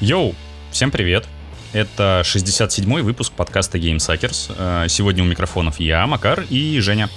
[0.00, 0.34] Йоу,
[0.70, 1.26] всем привет.
[1.72, 4.52] Это 67-й выпуск подкаста Game Suckers.
[4.58, 7.08] Э, Сегодня у микрофонов я, Макар и Женя.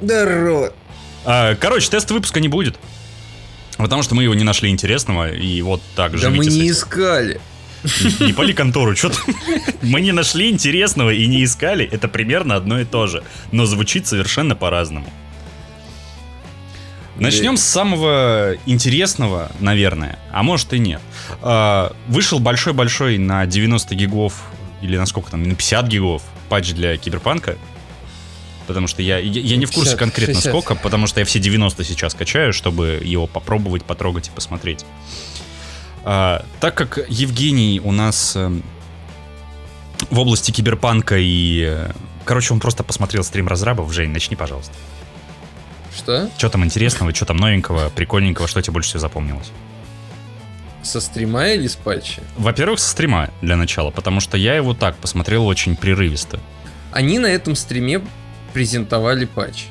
[0.00, 0.72] Здорово.
[1.24, 2.78] А, Короче, тест выпуска не будет.
[3.76, 7.40] Потому что мы его не нашли интересного, и вот так Да живите мы не искали.
[8.20, 9.12] Не пали контору, что
[9.82, 11.88] Мы не нашли интересного и не искали.
[11.90, 13.22] Это примерно одно и то же.
[13.52, 15.10] Но звучит совершенно по-разному.
[17.18, 20.18] Начнем с самого интересного, наверное.
[20.30, 21.00] А может и нет.
[21.42, 24.44] А, Вышел большой-большой на 90 гигов,
[24.82, 27.56] или на сколько там, на 50 гигов патч для Киберпанка.
[28.66, 30.52] Потому что я, я, я не в курсе 50, конкретно 60.
[30.52, 34.84] сколько, потому что я все 90 сейчас качаю, чтобы его попробовать, потрогать и посмотреть.
[36.04, 38.62] А, так как Евгений у нас эм,
[40.10, 41.64] в области киберпанка и...
[41.66, 41.92] э,
[42.24, 43.90] Короче, он просто посмотрел стрим разрабов.
[43.92, 44.74] Жень, начни, пожалуйста.
[45.98, 46.30] Что?
[46.38, 49.50] Что там интересного, что там новенького, прикольненького, что тебе больше всего запомнилось?
[50.82, 52.22] Со стрима или с патча?
[52.36, 56.38] Во-первых, со стрима для начала, потому что я его так посмотрел очень прерывисто.
[56.92, 58.00] Они на этом стриме
[58.52, 59.66] презентовали патч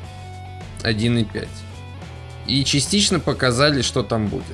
[0.83, 1.47] 1.5.
[2.45, 4.45] И частично показали, что там будет.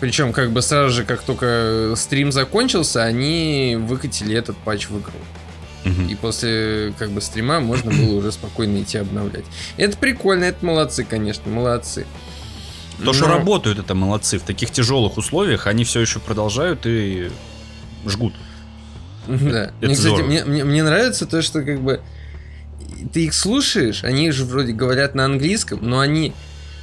[0.00, 5.18] Причем, как бы сразу же, как только стрим закончился, они выкатили этот патч в игру.
[5.84, 6.08] Мгм.
[6.08, 9.44] И после как бы стрима можно было уже спокойно идти обновлять.
[9.76, 12.06] Это прикольно, это молодцы, конечно, молодцы.
[13.04, 14.38] То, что Но- работают, это молодцы.
[14.38, 17.30] В таких тяжелых условиях они все еще продолжают и
[18.06, 18.34] жгут.
[19.26, 19.36] Да.
[19.36, 20.26] это мне, кстати, здорово.
[20.26, 22.00] мне, мне, мне нравится то, что как бы
[23.12, 26.32] ты их слушаешь, они же вроде говорят на английском, но они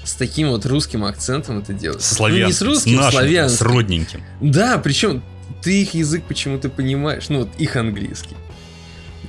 [0.03, 2.01] с таким вот русским акцентом это делают.
[2.01, 3.57] Со Ну, не славянским, с русским, нашим, славянским.
[3.57, 4.23] с родненьким.
[4.41, 5.21] Да, причем
[5.61, 8.35] ты их язык почему-то понимаешь, ну вот их английский.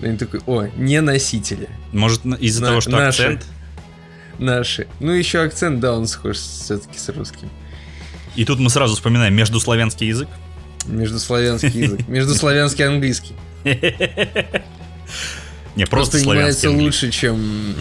[0.02, 3.22] Они такой, о, не носители, Может, из-за На- того, что наши.
[3.22, 3.46] акцент.
[4.38, 4.86] наши.
[5.00, 7.48] Ну еще акцент, да, он схож все-таки с русским.
[8.34, 10.28] И тут мы сразу вспоминаем междуславянский язык.
[10.86, 13.34] Междуславянский язык, междуславянский английский.
[15.76, 17.74] Не, просто славянский лучше, чем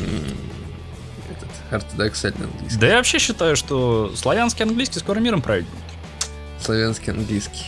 [1.72, 2.80] ортодоксальный английский.
[2.80, 5.66] Да я вообще считаю, что славянский английский скоро миром правит.
[6.64, 7.66] Славянский английский.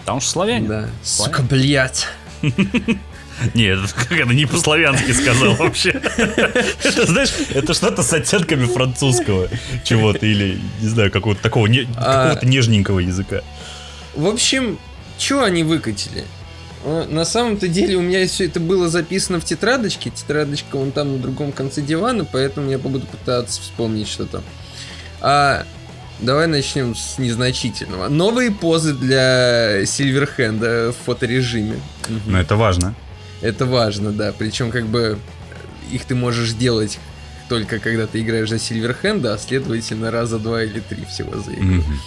[0.00, 0.68] Потому что славяне.
[0.68, 0.88] Да.
[1.02, 1.36] Славяне.
[1.36, 2.06] Сука, блядь.
[3.54, 5.90] Нет, как это не по-славянски сказал вообще.
[5.90, 9.48] Это, знаешь, это что-то с оттенками французского
[9.84, 12.22] чего-то или, не знаю, какого-то такого не- А.
[12.28, 13.42] какого-то нежненького языка.
[14.14, 14.78] В общем,
[15.18, 16.24] что они выкатили?
[16.84, 20.10] Э, На самом-то деле у меня все это было записано в тетрадочке.
[20.10, 24.42] Тетрадочка вон там на другом конце дивана, поэтому я буду пытаться вспомнить, что там.
[25.20, 25.66] А
[26.20, 28.08] давай начнем с незначительного.
[28.08, 31.80] Новые позы для Сильверхенда в фоторежиме.
[32.26, 32.94] Но это важно.
[33.40, 34.32] Это важно, да.
[34.36, 35.18] Причем как бы
[35.90, 36.98] их ты можешь делать
[37.48, 41.64] только когда ты играешь за Сильверхенда, а следовательно раза два или три всего за игру.
[41.64, 42.00] Мгм.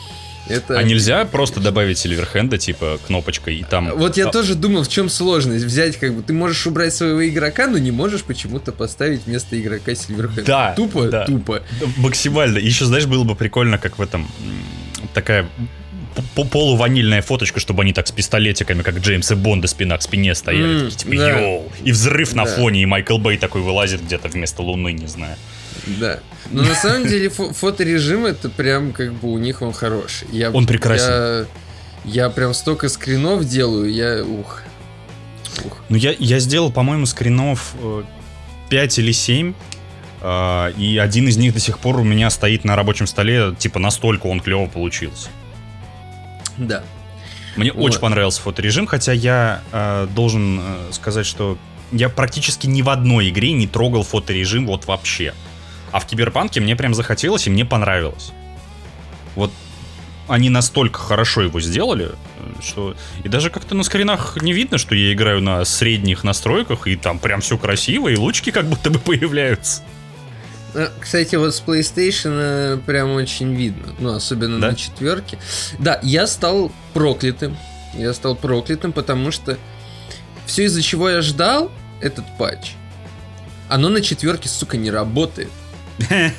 [0.48, 0.78] Это...
[0.78, 3.92] А нельзя просто добавить Сильверхенда, типа, кнопочкой и там...
[3.96, 5.66] Вот я А, тоже думал, в чем сложность.
[5.66, 9.94] Взять, как бы, ты можешь убрать своего игрока, но не можешь почему-то поставить вместо игрока
[9.94, 10.44] Сильверхенда.
[10.46, 11.26] Да, Тупо, да.
[11.26, 11.62] тупо.
[11.98, 12.58] Максимально.
[12.58, 14.28] Еще, знаешь, было бы прикольно, как в этом...
[15.14, 15.48] Такая
[16.36, 20.90] полуванильная фоточка, чтобы они так с пистолетиками, как Джеймс и Бонда спина к спине стояли.
[20.90, 21.40] Такие, типа, да.
[21.40, 21.72] йоу.
[21.84, 22.56] И взрыв на Да.
[22.56, 25.36] фоне, и Майкл Бэй такой вылазит где-то вместо Луны, не знаю.
[25.88, 26.20] Да.
[26.52, 30.28] Но на самом деле фо- фоторежим это прям как бы у них он хороший.
[30.32, 31.10] Я, Он прекрасен.
[31.10, 31.46] Я,
[32.26, 34.64] я прям столько скринов делаю, я ух.
[35.66, 35.78] Ух.
[35.90, 38.04] Ну, я, я сделал, по-моему, скринов э,
[38.70, 39.54] 5 или 7.
[40.22, 43.56] э, и один из них до сих пор у меня стоит на рабочем столе.
[43.58, 45.30] Типа, настолько он клево получился.
[46.60, 46.84] Да.
[47.56, 47.86] Мне Вот.
[47.86, 51.58] очень понравился фоторежим, хотя я э, должен э, сказать, что
[51.92, 55.34] я практически ни в одной игре не трогал фоторежим вот вообще.
[55.92, 58.32] А в Киберпанке мне прям захотелось и мне понравилось.
[59.36, 59.52] Вот
[60.28, 62.96] они настолько хорошо его сделали, э, что...
[63.24, 67.20] И даже как-то на скринах не видно, что я играю на средних настройках, и там
[67.20, 69.84] прям все красиво, и лучки как будто бы появляются.
[70.74, 73.94] А, Кстати, вот с PlayStation э, прям очень видно.
[74.00, 74.70] Ну, особенно Да?
[74.70, 75.40] на четверке.
[75.80, 77.58] Да, я стал проклятым.
[77.94, 79.58] Я стал проклятым, потому что
[80.46, 81.72] все, из-за чего я ждал
[82.02, 82.74] этот патч,
[83.68, 85.50] оно на четверке, сука, не работает.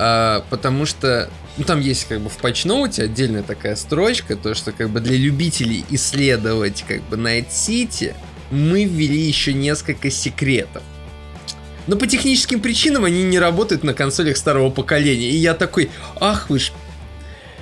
[0.00, 4.70] А, потому что ну, там есть как бы в патчноуте отдельная такая строчка, то что
[4.70, 8.14] как бы для любителей исследовать как бы Night City
[8.52, 10.84] мы ввели еще несколько секретов.
[11.88, 15.30] Но по техническим причинам они не работают на консолях старого поколения.
[15.30, 15.90] И я такой,
[16.20, 16.70] ах вы ж...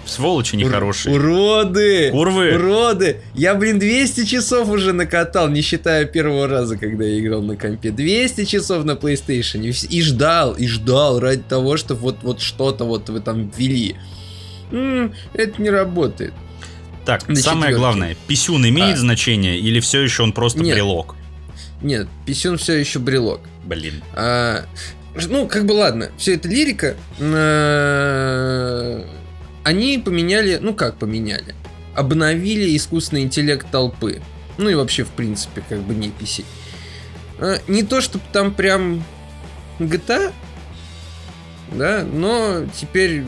[0.04, 1.14] Сволочи нехорошие.
[1.16, 2.10] Уроды!
[2.12, 2.54] Курвы!
[2.54, 3.22] Уроды!
[3.34, 7.90] Я, блин, 200 часов уже накатал, не считая первого раза, когда я играл на компе.
[7.90, 9.62] 200 часов на PlayStation.
[9.64, 13.96] И, ждал, и ждал ради того, что вот, вот что-то вот вы там ввели.
[14.70, 16.34] М, это не работает.
[17.04, 17.78] Так, На самое четвёрке.
[17.78, 19.00] главное, писюн имеет А.
[19.00, 20.74] значение или все еще он просто Нет.
[20.74, 21.14] брелок?
[21.86, 23.40] Нет, писюн все еще брелок.
[23.64, 24.02] Блин.
[24.12, 24.64] А,
[25.14, 26.96] ну, как бы ладно, все это лирика.
[27.20, 29.06] А,
[29.62, 31.54] Они поменяли, ну как поменяли?
[31.94, 34.20] Обновили искусственный интеллект толпы.
[34.58, 36.44] Ну и вообще, в принципе, как бы не PC.
[37.38, 39.04] А, Не то, чтобы там прям
[39.78, 40.32] GTA,
[41.70, 43.22] да, но теперь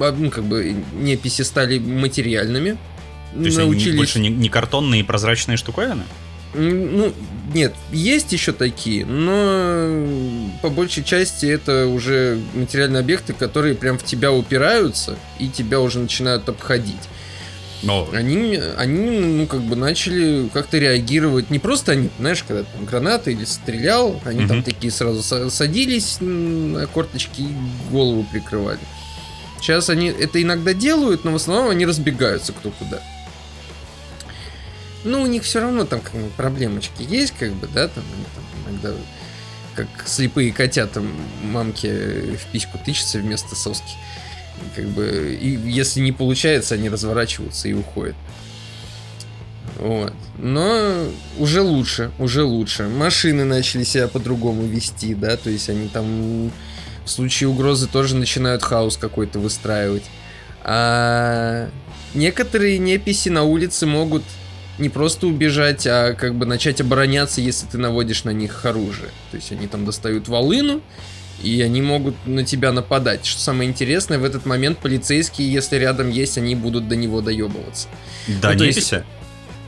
[0.00, 2.76] а, ну, как бы неписи стали материальными.
[3.34, 6.02] То есть они научились больше не, не картонные и прозрачные штуковины?
[6.54, 7.12] Ну,
[7.54, 10.06] нет, есть еще такие, но
[10.60, 15.98] по большей части это уже материальные объекты, которые прям в тебя упираются и тебя уже
[15.98, 16.96] начинают обходить.
[17.82, 21.50] Но Они, они ну, как бы начали как-то реагировать.
[21.50, 24.62] Не просто они, знаешь, когда там гранаты или стрелял, они там Мгм.
[24.64, 27.48] такие сразу са- садились на корточки и
[27.90, 28.78] голову прикрывали.
[29.60, 33.00] Сейчас они это иногда делают, но в основном они разбегаются кто куда.
[35.04, 38.04] Ну, у них все равно там как бы проблемочки есть, как бы, да, там,
[38.34, 38.92] там иногда
[39.74, 41.02] как слепые котята
[41.42, 43.94] мамке в письку тычутся вместо соски.
[44.76, 48.14] Как бы, и если не получается, они разворачиваются и уходят.
[49.78, 50.12] Вот.
[50.38, 51.06] Но
[51.38, 52.84] уже лучше, уже лучше.
[52.84, 56.52] Машины начали себя по-другому вести, да, то есть они там
[57.04, 60.04] в случае угрозы тоже начинают хаос какой-то выстраивать.
[60.62, 61.68] А
[62.14, 64.22] некоторые неписи на улице могут
[64.82, 69.08] не просто убежать, а как бы начать обороняться, если ты наводишь на них оружие.
[69.30, 70.82] То есть они там достают волыну,
[71.42, 73.24] и они могут на тебя нападать.
[73.24, 77.88] Что самое интересное, в этот момент полицейские, если рядом есть, они будут до него доебываться.
[78.42, 78.92] да, ну, то есть-?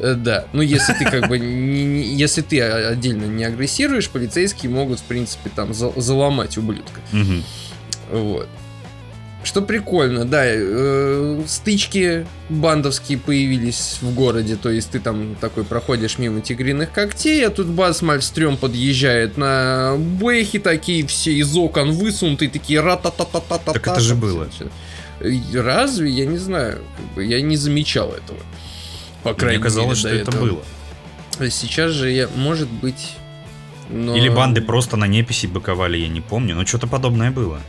[0.00, 4.70] Э, Да, ну если ты как бы не- не- если ты отдельно не агрессируешь, полицейские
[4.72, 7.00] могут в принципе там за- заломать ублюдка.
[7.12, 7.44] Мгм.
[8.10, 8.48] Вот.
[9.44, 16.16] Что прикольно, да, э, стычки бандовские появились в городе, то есть ты там такой проходишь
[16.18, 22.48] мимо тигриных когтей, а тут бац, Мальстрём подъезжает на бэхи такие все из окон высунутые,
[22.50, 24.48] такие ра та та та та та Так это же было.
[25.52, 26.10] Разве?
[26.10, 26.78] Я не знаю,
[27.16, 28.40] я не замечал этого.
[29.22, 30.50] По крайней Мне казалось, что мере, до это этого.
[30.50, 30.62] было.
[31.38, 33.12] А Сейчас же я, может быть...
[33.90, 37.60] но- Или банды просто на неписи быковали, я не помню, но что-то подобное было.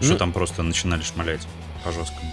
[0.00, 1.46] Что Ну- там просто начинали шмалять
[1.84, 2.32] по жесткому.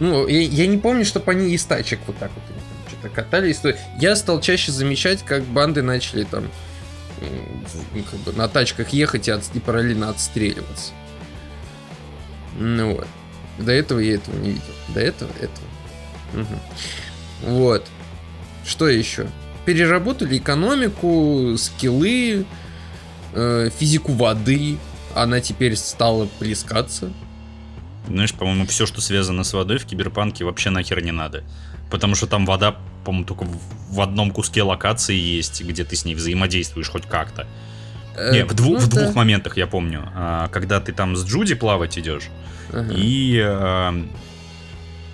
[0.00, 2.42] Ну, я, я не помню, чтобы они из тачек вот так вот
[2.88, 3.60] что-то катались.
[4.00, 6.48] Я стал чаще замечать, как банды начали там
[8.10, 10.92] как бы на тачках ехать и, от- и параллельно отстреливаться.
[12.58, 13.06] Ну вот.
[13.58, 14.62] До этого я этого не видел.
[14.88, 15.66] До этого этого.
[16.32, 16.58] Мгм.
[17.42, 17.86] Вот.
[18.66, 19.26] Что еще?
[19.66, 22.44] Переработали экономику, скиллы,
[23.34, 24.78] э, физику воды.
[25.14, 27.12] Она теперь стала плескаться.
[28.08, 31.44] Знаешь, по-моему, все, что связано с водой в киберпанке, вообще нахер не надо.
[31.90, 36.14] Потому что там вода, по-моему, только в- одном куске локации есть, где ты с ней
[36.14, 37.46] взаимодействуешь хоть как-то.
[38.16, 39.02] Э, Не, в, дву- ну в да.
[39.04, 40.02] двух моментах я помню.
[40.14, 42.28] А, когда ты там с Джуди плавать идешь,
[42.70, 42.92] Ага.
[42.94, 43.94] и, а,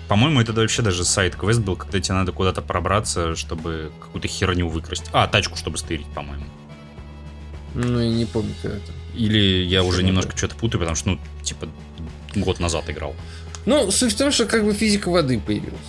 [0.07, 5.05] по-моему, это вообще даже сайт-квест был, когда тебе надо куда-то пробраться, чтобы какую-то херню выкрасть.
[5.13, 6.45] А, тачку, чтобы стырить, по-моему.
[7.75, 8.91] Ну, я не помню, когда это.
[9.15, 11.67] Или я уже немножко что-то путаю, потому что, ну, типа,
[12.35, 13.15] год назад играл.
[13.65, 15.79] Ну, суть в том, что как бы физика воды появилась.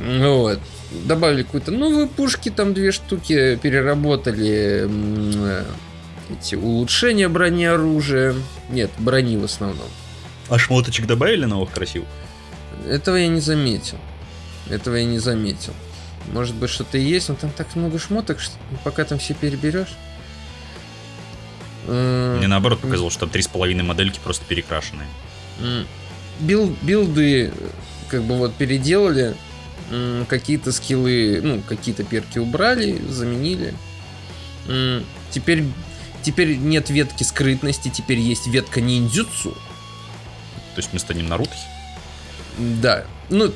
[0.00, 0.60] Вот.
[1.04, 5.64] Добавили какую-то новую пушки, там две штуки, переработали э,
[6.30, 8.34] эти улучшения брони оружия.
[8.70, 9.88] Нет, брони в основном.
[10.48, 12.08] А шмоточек добавили новых красивых?
[12.86, 13.98] Этого я не заметил.
[14.70, 15.74] Этого я не заметил.
[16.32, 19.96] Может быть, что-то и есть, но там так много шмоток, что пока там все переберешь.
[21.88, 25.08] Э, Мне наоборот показалось, что там три с половиной модельки просто перекрашенные.
[26.40, 27.50] Бил- билды э,
[28.08, 29.34] как бы вот переделали,
[30.28, 33.74] какие-то скиллы, ну, какие-то перки убрали, заменили.
[35.30, 35.64] Теперь,
[36.22, 39.52] теперь нет ветки скрытности, теперь есть ветка ниндзюцу.
[39.52, 41.52] То есть мы станем Наруто?
[42.58, 43.04] Да.
[43.30, 43.50] Ну,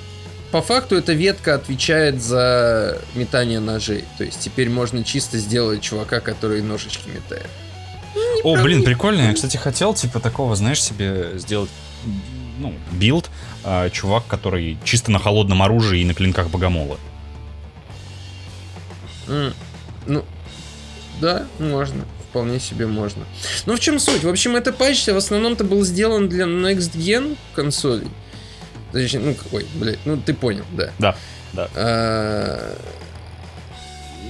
[0.51, 4.05] по факту эта ветка отвечает за метание ножей.
[4.17, 7.49] То есть теперь можно чисто сделать чувака, который ножички метает.
[8.45, 9.23] О, блин, прикольно.
[9.23, 11.71] Я, кстати, хотел, типа, такого, знаешь, себе сделать,
[12.59, 13.31] ну, билд,
[13.65, 16.99] а, чувак, который чисто на холодном оружии и на клинках богомола.
[19.29, 19.55] М,
[20.07, 20.25] Ну,
[21.21, 22.05] да, можно.
[22.31, 23.25] Вполне себе можно.
[23.67, 24.25] Ну, в чем суть?
[24.25, 28.09] В общем, это патч в основном-то был сделан для Next Gen консолей.
[28.91, 30.91] Точнее, ну какой, блядь, ну ты понял, да.
[30.99, 31.17] Да,
[31.53, 31.69] да.
[31.77, 32.77] А,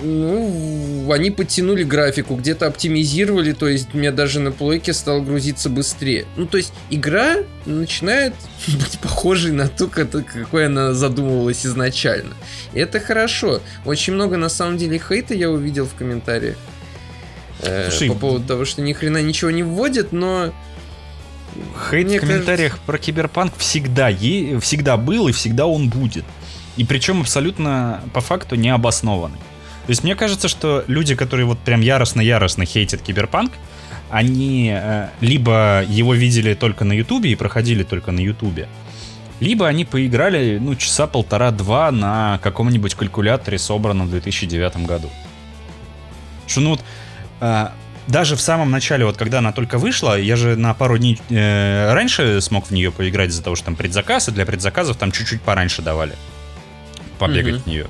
[0.02, 6.26] ну, они подтянули графику, где-то оптимизировали, то есть мне даже на плойке стал грузиться быстрее.
[6.36, 8.34] Ну, то есть игра начинает
[8.66, 12.34] быть похожей на ту, какой она задумывалась изначально.
[12.72, 13.60] И это хорошо.
[13.84, 16.56] Очень много, на самом деле, хейта я увидел в комментариях.
[17.60, 20.52] Э, Слушай, по поводу того, что ни хрена ничего не вводят, но...
[21.90, 22.86] Хейт в комментариях кажется...
[22.86, 24.58] про Киберпанк всегда, е...
[24.58, 26.24] всегда был и всегда он будет.
[26.76, 29.38] И причем абсолютно по факту не обоснованный.
[29.86, 33.52] То есть мне кажется, что люди, которые вот прям яростно-яростно хейтят Киберпанк,
[34.10, 38.68] они э, либо его видели только на Ютубе и проходили только на Ютубе,
[39.40, 45.10] либо они поиграли, ну, часа полтора-два на каком-нибудь калькуляторе, собранном в 2009 году.
[46.46, 46.84] Что, ну, вот,
[47.40, 47.68] э,
[48.06, 51.92] даже в самом начале, вот когда она только вышла, я же на пару дней э,
[51.92, 55.42] раньше смог в нее поиграть из-за того, что там предзаказ, и для предзаказов там чуть-чуть
[55.42, 56.14] пораньше давали
[57.18, 57.62] побегать mm-hmm.
[57.62, 57.86] в нее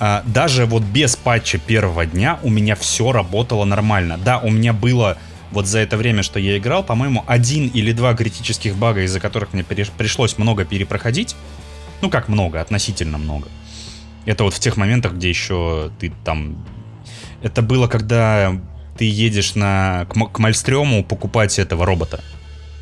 [0.00, 4.18] а, даже вот без патча первого дня у меня все работало нормально.
[4.18, 5.18] Да, у меня было
[5.50, 9.52] вот за это время, что я играл, по-моему, один или два критических бага, из-за которых
[9.52, 11.34] мне пришлось много перепроходить.
[12.00, 13.48] Ну, как много, относительно много.
[14.24, 16.64] Это вот в тех моментах, где еще ты там...
[17.42, 18.52] Это было, когда
[18.98, 22.20] ты едешь на, к, Мальстрему покупать этого робота.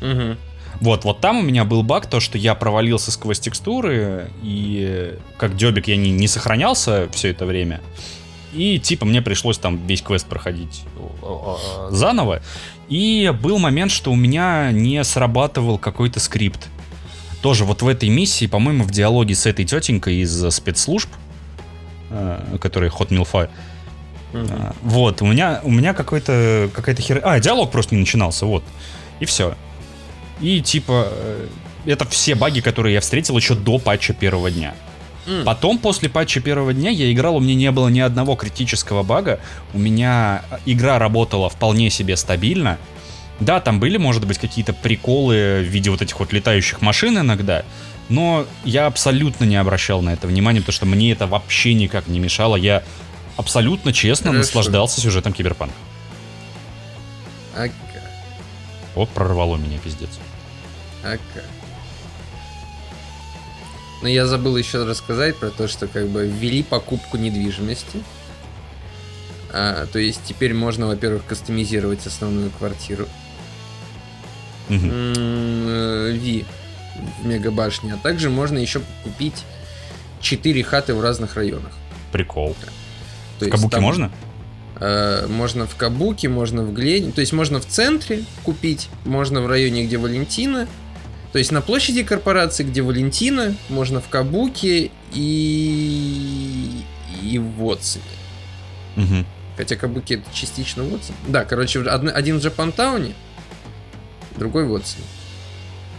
[0.01, 0.37] Угу.
[0.79, 5.55] Вот, вот там у меня был баг, то, что я провалился сквозь текстуры, и как
[5.55, 7.81] дебик я не, не сохранялся все это время.
[8.53, 10.83] И типа мне пришлось там весь квест проходить
[11.89, 12.41] заново.
[12.89, 16.67] И был момент, что у меня не срабатывал какой-то скрипт.
[17.41, 21.09] Тоже вот в этой миссии, по-моему, в диалоге с этой тетенькой из спецслужб,
[22.09, 23.49] э, которая Hot Milfa,
[24.33, 24.75] Uh-huh.
[24.83, 27.21] Вот, у меня, у меня какой-то, какая-то хер...
[27.23, 28.61] А, диалог просто не начинался, вот.
[29.21, 29.55] И все.
[30.41, 31.47] И типа, э,
[31.85, 34.73] это все баги, которые я встретил еще до патча первого дня.
[35.25, 35.43] Mm.
[35.43, 39.39] Потом, после патча первого дня, я играл, у меня не было ни одного критического бага.
[39.73, 42.77] У меня игра работала вполне себе стабильно.
[43.39, 47.63] Да, там были, может быть, какие-то приколы в виде вот этих вот летающих машин иногда.
[48.09, 52.19] Но я абсолютно не обращал на это внимания, потому что мне это вообще никак не
[52.19, 52.55] мешало.
[52.55, 52.83] Я
[53.35, 54.39] абсолютно честно Хорошо.
[54.39, 55.75] наслаждался сюжетом Киберпанка.
[57.55, 57.73] Ага.
[58.95, 60.09] О, прорвало меня, пиздец.
[61.13, 61.45] Ага.
[64.01, 68.03] Но я забыл еще рассказать про то, что как бы ввели покупку недвижимости.
[69.51, 73.07] А, то есть теперь можно, во-первых, кастомизировать основную квартиру.
[74.69, 74.77] Угу.
[74.77, 76.45] Ви
[77.21, 77.93] в мегабашне.
[77.93, 79.43] А также можно еще купить
[80.21, 81.71] 4 хаты в разных районах.
[82.11, 82.55] Прикол.
[83.39, 84.11] То в Кабуке там, можно?
[84.79, 87.11] Э, можно в Кабуке, можно в Глене.
[87.11, 90.67] То есть можно в центре купить, можно в районе, где Валентина.
[91.31, 96.81] То есть на площади корпорации, где Валентина, можно в Кабуке и,
[97.21, 98.05] и в Вотсоне.
[98.95, 99.25] Угу.
[99.57, 101.15] Хотя Кабуки это частично Вотсон.
[101.27, 103.13] Да, короче, один в Джапантауне,
[104.37, 105.03] другой в Вотсоне.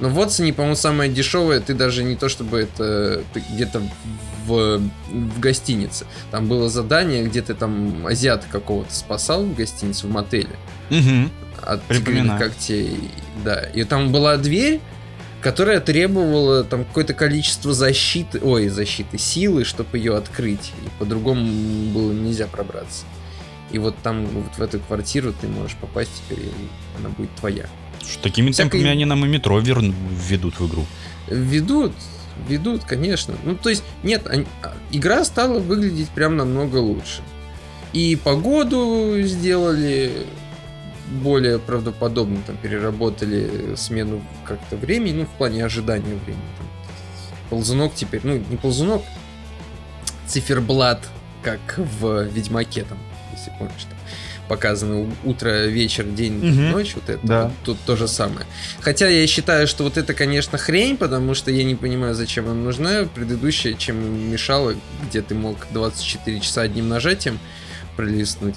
[0.01, 3.83] Но в Вотсоне, по-моему, самое дешевое, ты даже не то чтобы это где-то
[4.47, 4.81] в,
[5.11, 6.07] в гостинице.
[6.31, 10.57] Там было задание, где ты там азиата какого-то спасал в гостинице, в мотеле.
[10.91, 11.31] Угу.
[11.63, 13.11] От тигриных когтей.
[13.45, 13.61] Да.
[13.61, 14.81] И там была дверь,
[15.41, 20.73] которая требовала там какое-то количество защиты, ой, защиты, силы, чтобы ее открыть.
[20.85, 23.05] И по-другому было нельзя пробраться.
[23.71, 27.67] И вот там, вот в эту квартиру ты можешь попасть теперь, и она будет твоя.
[28.03, 28.71] Что, такими Всякой...
[28.71, 29.81] темпами они нам и метро вер...
[29.81, 30.87] введут в игру.
[31.29, 31.93] Ведут,
[32.49, 33.35] ведут, конечно.
[33.45, 37.23] Ну, то есть, нет, они, а, игра стала выглядеть прям намного лучше.
[37.93, 40.27] И погоду сделали
[41.11, 46.43] более правдоподобно, там, переработали смену как-то времени, ну, в плане ожидания времени.
[46.59, 46.67] Там,
[47.51, 49.03] ползунок теперь, ну, не ползунок,
[50.27, 51.09] циферблат,
[51.43, 52.99] как в Ведьмаке, там,
[53.33, 53.99] если помнишь, там,
[54.49, 56.77] показано утро, вечер, день, угу.
[56.77, 57.45] ночь, вот это да.
[57.45, 58.47] вот, тут то же самое.
[58.81, 62.55] Хотя я считаю, что вот это, конечно, хрень, потому что я не понимаю, зачем она
[62.55, 63.05] нужна.
[63.15, 64.75] Предыдущая, чем мешала,
[65.07, 67.39] где ты мог 24 часа одним нажатием
[67.97, 68.57] пролистнуть.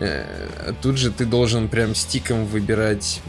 [0.00, 3.20] Э, тут же ты должен прям стиком выбирать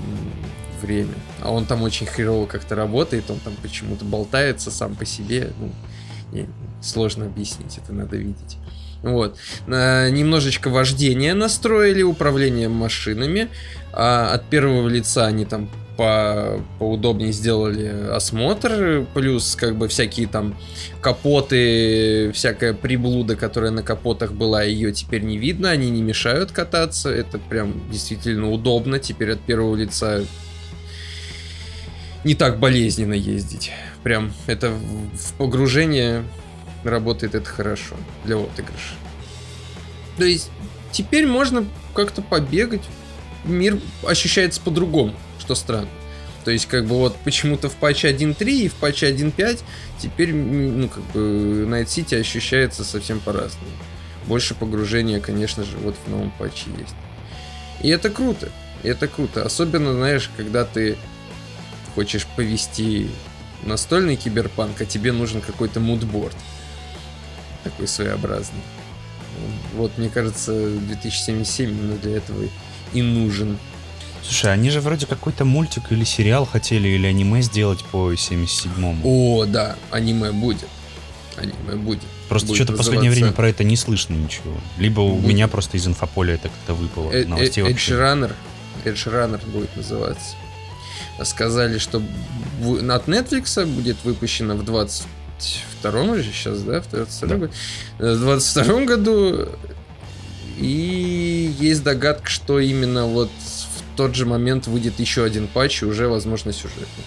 [0.82, 1.14] время.
[1.42, 5.52] А он там очень хрерово как-то работает, он там почему-то болтается сам по себе.
[5.60, 6.48] Ну,
[6.82, 8.58] сложно объяснить, это надо видеть.
[9.04, 9.38] Вот.
[9.68, 13.50] Немножечко вождения настроили, управление машинами.
[13.94, 15.70] А от первого лица они там
[16.02, 20.58] по, поудобнее сделали осмотр, плюс как бы всякие там
[21.00, 27.12] капоты, всякая приблуда, которая на капотах была, ее теперь не видно, они не мешают кататься,
[27.12, 30.26] это прям действительно удобно, теперь от первого лица
[32.24, 33.72] не так болезненно ездить.
[34.02, 36.24] Прям это в погружение
[36.84, 38.96] работает это хорошо для отыгрыша.
[40.18, 40.50] То есть
[40.92, 42.82] теперь можно как-то побегать.
[43.44, 45.90] Мир ощущается по-другому, что странно.
[46.46, 49.60] То есть, как бы вот почему-то в патче 1.3 и в патче 1.5
[50.00, 53.72] теперь, ну, как бы Night City ощущается совсем по-разному.
[54.26, 56.96] Больше погружения, конечно же, вот в новом патче есть.
[57.82, 58.50] И это круто.
[58.84, 59.44] И это круто.
[59.44, 60.98] Особенно, знаешь, когда ты
[61.96, 63.10] хочешь повести
[63.64, 66.36] настольный киберпанк, а тебе нужен какой-то мудборд.
[67.64, 68.62] Такой своеобразный.
[69.76, 72.44] Вот, мне кажется, 2077 именно для этого
[72.94, 73.58] и нужен.
[74.24, 79.02] Слушай, они же вроде какой-то мультик или сериал хотели, или аниме сделать по 77-му.
[79.04, 80.68] О, да, аниме будет.
[81.38, 82.02] Аниме будет.
[82.30, 84.54] Просто Будет что-то в последнее время про это не слышно ничего.
[84.78, 85.28] Либо у Будет.
[85.28, 87.12] меня просто из инфополя это как-то выпало.
[87.12, 87.26] Э- э-.
[88.86, 90.36] Edge Runner будет называться.
[91.24, 96.82] Сказали, что от Netflix будет выпущено в 22 же сейчас, да?
[96.82, 97.36] В 22 Да.
[97.36, 97.54] году.
[98.00, 99.50] Э, В 22 году.
[100.58, 103.32] И есть догадка, что именно вот
[103.96, 107.04] тот же момент выйдет еще один патч, и уже, возможно, сюжетный.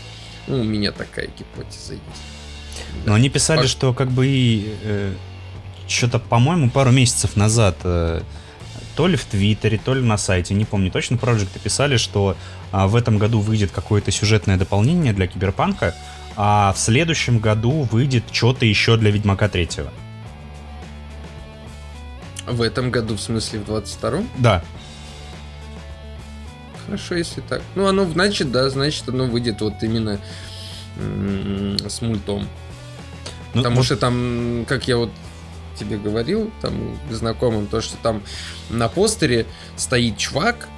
[0.47, 2.05] Ну, у меня такая гипотеза есть.
[3.05, 3.11] Да.
[3.11, 5.15] Но они писали, Пак- что как бы и
[5.87, 8.23] что-то, по-моему, пару месяцев назад э,
[8.97, 12.37] то ли в Твиттере, то ли на сайте, не помню точно, проекты писали, что
[12.73, 15.95] а, в этом году выйдет какое-то сюжетное дополнение для Киберпанка,
[16.37, 19.93] а в следующем году выйдет что-то еще для Ведьмака третьего.
[22.47, 24.29] В этом году, в смысле, в 22-м?
[24.39, 24.63] Да,
[26.87, 27.63] Хорошо, если так.
[27.75, 30.21] Ну, оно, значит, да, значит, оно выйдет вот именно
[30.97, 32.47] с мультом.
[33.55, 35.11] ну, Потому вот что там, как я вот
[35.79, 38.23] тебе говорил, там, знакомым, то, что там
[38.71, 40.69] на постере стоит чувак,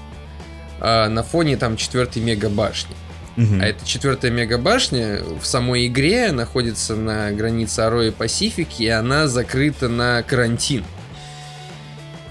[0.81, 2.95] а на фоне там четвертой мега башни.
[3.37, 3.61] мгм.
[3.61, 8.89] А эта четвертая мега башня в самой игре находится на границе Аро и Пасифики, и
[8.89, 10.85] она закрыта на карантин.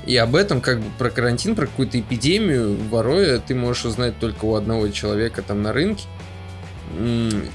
[0.05, 4.19] И об этом, как бы про карантин, про какую-то эпидемию в Ароя ты можешь узнать
[4.19, 6.03] только у одного человека там на рынке.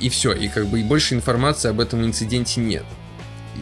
[0.00, 2.84] И все, и как бы и больше информации об этом инциденте нет.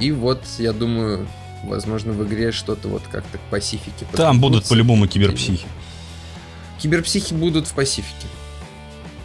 [0.01, 1.27] И вот, я думаю,
[1.65, 4.07] возможно, в игре что-то вот как-то к Пасифике.
[4.13, 5.67] Там будут по-любому киберпсихи.
[6.79, 8.27] Киберпсихи будут в Пасифике.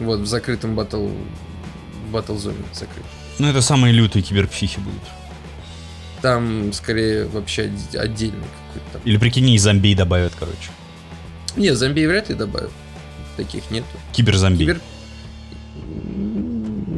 [0.00, 1.08] Вот, в закрытом батл...
[2.12, 3.04] батл зоне закрыт.
[3.38, 5.02] Ну, это самые лютые киберпсихи будут.
[6.24, 9.02] Там, скорее, вообще отде- отдельный какой-то там.
[9.04, 10.70] Или прикинь, и зомби добавят, короче.
[11.54, 12.70] Не, зомби вряд ли добавят.
[13.36, 13.84] Таких нету.
[14.14, 14.60] Киберзомби.
[14.60, 14.80] Кибер...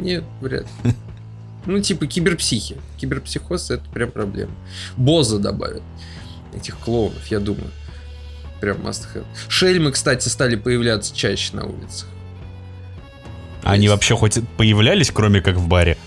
[0.01, 0.93] Нет, вряд ли.
[1.67, 2.77] Ну, типа киберпсихи.
[2.99, 4.53] Киберпсихоз это прям проблема.
[4.97, 5.83] Боза добавят.
[6.55, 7.73] Этих клоунов, я думаю.
[8.61, 9.25] Прям must have.
[9.49, 12.07] Шельмы, кстати, стали появляться чаще на улицах.
[13.65, 15.99] Они вообще хоть появлялись, кроме как в баре?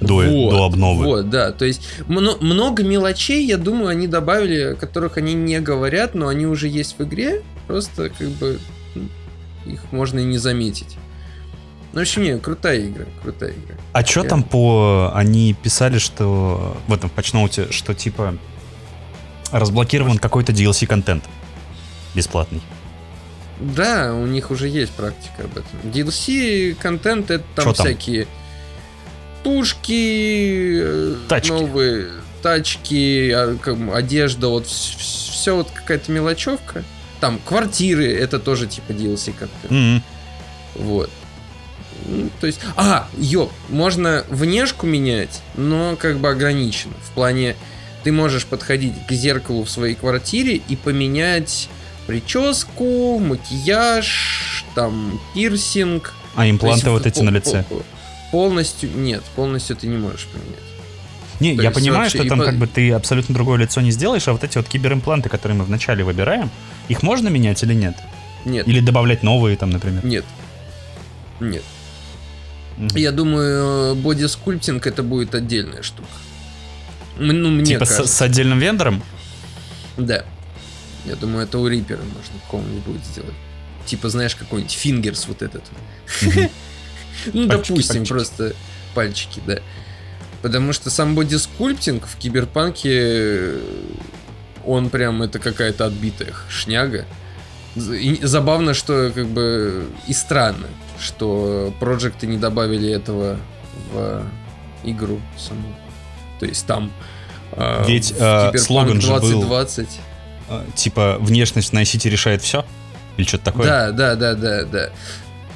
[0.00, 1.04] До, Вот, до обновы.
[1.04, 1.52] Вот, да.
[1.52, 6.28] То есть мно- много мелочей, я думаю, они добавили, о которых они не говорят, но
[6.28, 7.42] они уже есть в игре.
[7.66, 8.58] Просто как бы
[9.64, 10.96] их можно и не заметить.
[11.92, 13.76] Ну, в общем, не, крутая игра, крутая игра.
[13.92, 15.12] А что Я- там по...
[15.14, 18.36] Они писали, что в этом патчноуте, что типа
[19.52, 21.24] разблокирован какой-то DLC-контент
[22.14, 22.60] бесплатный.
[23.60, 25.80] Да, у них уже есть практика об этом.
[25.84, 27.86] DLC контент это там Чё там?
[27.86, 28.26] всякие
[29.46, 31.50] э, Тачки.
[31.50, 32.08] новые
[32.42, 33.56] тачки, а,
[33.94, 36.84] одежда, вот все вот какая-то мелочевка.
[37.20, 39.70] Там квартиры, это тоже типа DLC контент.
[39.70, 40.02] М.
[40.74, 41.10] Вот.
[42.06, 46.92] Ну, То есть, а, ёп, можно внешку менять, но как бы ограничено.
[47.02, 47.56] В плане,
[48.02, 51.70] ты можешь подходить к зеркалу в своей квартире и поменять
[52.06, 56.12] прическу, макияж, там, пирсинг.
[56.34, 57.64] А импланты есть вот эти на лице?
[57.68, 57.82] пол-
[58.34, 60.58] Полностью, нет, полностью ты не можешь поменять.
[61.38, 64.26] Не, то я понимаю, что там по- как бы ты абсолютно другое лицо не сделаешь,
[64.26, 66.50] а вот эти вот киберимпланты, которые мы вначале выбираем,
[66.88, 67.94] их можно менять или нет?
[68.44, 70.04] Нет, Или добавлять новые там, например?
[70.04, 70.24] нет.
[71.38, 71.62] Нет.
[72.76, 72.88] Мгм.
[72.96, 76.08] Я думаю, body sculpting это будет отдельная штука.
[77.16, 78.12] Ну, мне Типа с, кажется.
[78.16, 79.00] с отдельным вендором?
[79.96, 80.24] Да.
[81.04, 83.34] Я думаю, это у Рипера можно будет сделать.
[83.86, 85.62] Типа, знаешь, какой-нибудь Fingers вот этот.
[86.22, 86.50] Мгм.
[87.32, 88.08] Ну, Пальчики, допустим, пальчики.
[88.08, 88.54] просто
[88.94, 89.58] пальчики, да.
[90.42, 93.60] Потому что сам body sculpting в киберпанке, э,
[94.64, 97.06] он прям, это какая-то отбитая шняга.
[97.76, 100.66] И забавно, что как бы и странно,
[101.00, 103.38] что проекты не добавили этого
[103.92, 104.22] в
[104.84, 105.74] игру саму.
[106.38, 106.92] То есть там
[107.52, 109.88] а, Ведь, Cyberpunk слоган же был- 2020
[110.48, 112.64] А, Типа внешность на Сити решает все?
[113.16, 113.66] Или что-то такое?
[113.66, 114.90] Да, да, да, да, да.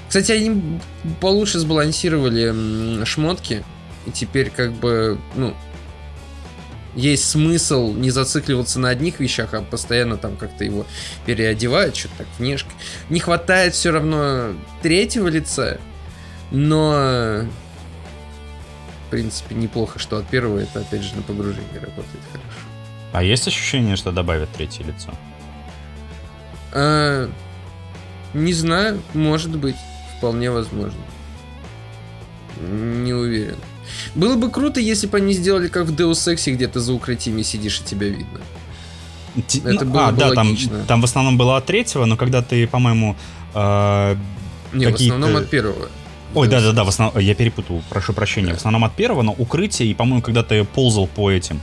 [0.08, 0.80] Кстати, они
[1.20, 3.62] получше сбалансировали шмотки.
[4.06, 5.54] И теперь как бы, ну,
[6.94, 10.86] есть смысл не зацикливаться на одних вещах, а постоянно там как-то его
[11.26, 12.70] переодевать, что-то так внешне.
[13.10, 15.78] Не хватает все равно третьего лица,
[16.50, 17.44] но
[19.06, 22.48] в принципе неплохо, что от первого это опять же на погружении работает хорошо.
[23.12, 25.12] А есть ощущение, что добавят третье лицо?
[26.72, 27.30] А,
[28.34, 29.76] не знаю, может быть,
[30.18, 31.00] вполне возможно.
[32.60, 33.56] Не уверен.
[34.14, 37.42] Было бы круто, если бы они сделали как в Deus Ex, где ты за укрытиями
[37.42, 38.40] сидишь и тебя видно.
[39.46, 40.78] Т- Это ну, было а, бы да, логично.
[40.78, 43.16] Там, там в основном было от третьего, но когда ты, по-моему,
[43.54, 44.16] э,
[44.72, 45.88] Не, в основном от первого.
[46.34, 48.48] Ой, да-да-да, в основном, я перепутал, прошу прощения.
[48.48, 48.54] Да.
[48.54, 51.60] В основном от первого, но укрытие, и, по-моему, когда ты ползал по этим,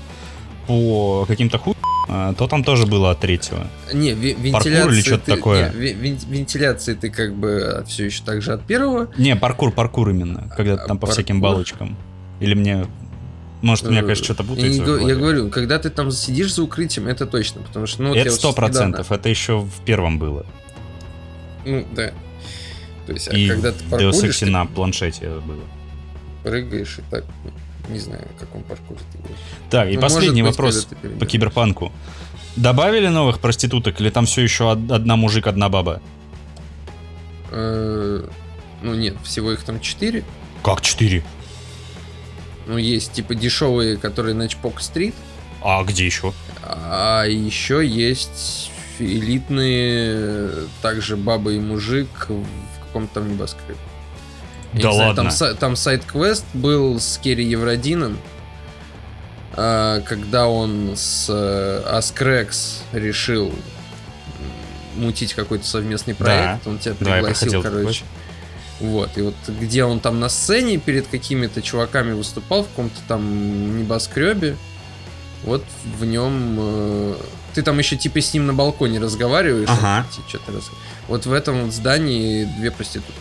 [0.66, 1.76] по каким-то хуй,
[2.08, 3.68] то там тоже было от третьего.
[3.94, 4.88] Не, вентиляция.
[4.88, 5.72] или что-то такое.
[5.74, 9.10] Не, вентиляции ты как бы все еще так же от первого.
[9.18, 11.14] Не, паркур, паркур именно, когда ты там по паркур.
[11.14, 11.98] всяким балочкам.
[12.40, 12.86] Или мне...
[13.62, 14.84] Может, у меня, конечно, что-то путается.
[14.84, 18.04] Я, я говорю, когда ты там сидишь за укрытием, это точно, потому что...
[18.04, 20.46] Ну, это сто процентов, это еще в первом было.
[21.66, 22.12] Ну, да.
[23.08, 24.16] То есть, а и когда ты паркуришь...
[24.16, 25.62] Deus Ex на планшете было.
[26.44, 27.24] Прыгаешь и так,
[27.90, 29.38] не знаю, в каком паркуре ты будешь.
[29.70, 30.88] Так, и ну, последний быть, вопрос
[31.20, 31.92] по киберпанку.
[32.56, 36.02] Добавили новых проституток или там все еще одна мужик, одна баба?
[37.52, 38.28] Э,
[38.82, 40.24] ну нет, всего их там четыре.
[40.64, 41.24] Как четыре?
[42.68, 45.14] Ну, есть типа дешевые, которые на Чпок-стрит.
[45.62, 46.34] А где еще?
[46.64, 53.76] А еще есть элитные, также баба и мужик в каком-то там небоскребе.
[54.82, 55.32] Да ладно?
[55.32, 58.18] Знаю, там, там сайт-квест был с Керри Евродином,
[59.54, 61.30] а, когда он с
[61.88, 63.54] Аскрекс решил
[64.96, 66.64] мутить какой-то совместный проект.
[66.64, 68.04] Да, он тебя пригласил, да, короче.
[68.04, 68.16] Такой.
[68.80, 73.78] Вот, и вот где он там на сцене перед какими-то чуваками выступал в каком-то там
[73.78, 74.58] небоскребе,
[75.44, 75.64] вот
[75.98, 77.16] в нем э,
[77.54, 80.06] ты там еще типа с ним на балконе разговариваешь, ага.
[80.28, 80.70] что-то раз...
[81.08, 83.14] вот в этом вот здании две проститутки.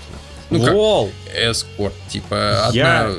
[0.59, 1.13] Ну Лол.
[1.27, 3.11] как эскорт, типа одна.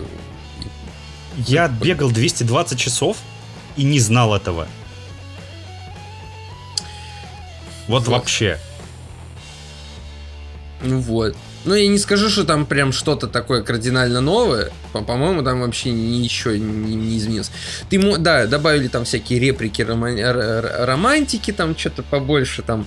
[1.35, 3.17] Я, я бегал 220 часов
[3.75, 4.67] и не знал этого.
[7.87, 8.07] Вот, вот.
[8.07, 8.59] вообще.
[10.81, 11.35] Ну вот.
[11.65, 14.71] Ну, я не скажу, что там прям что-то такое кардинально новое.
[14.93, 17.51] По-моему, там вообще ничего не, не изменилось.
[17.89, 22.85] Ты, да, добавили там всякие реплики рома- романтики, там что-то побольше, там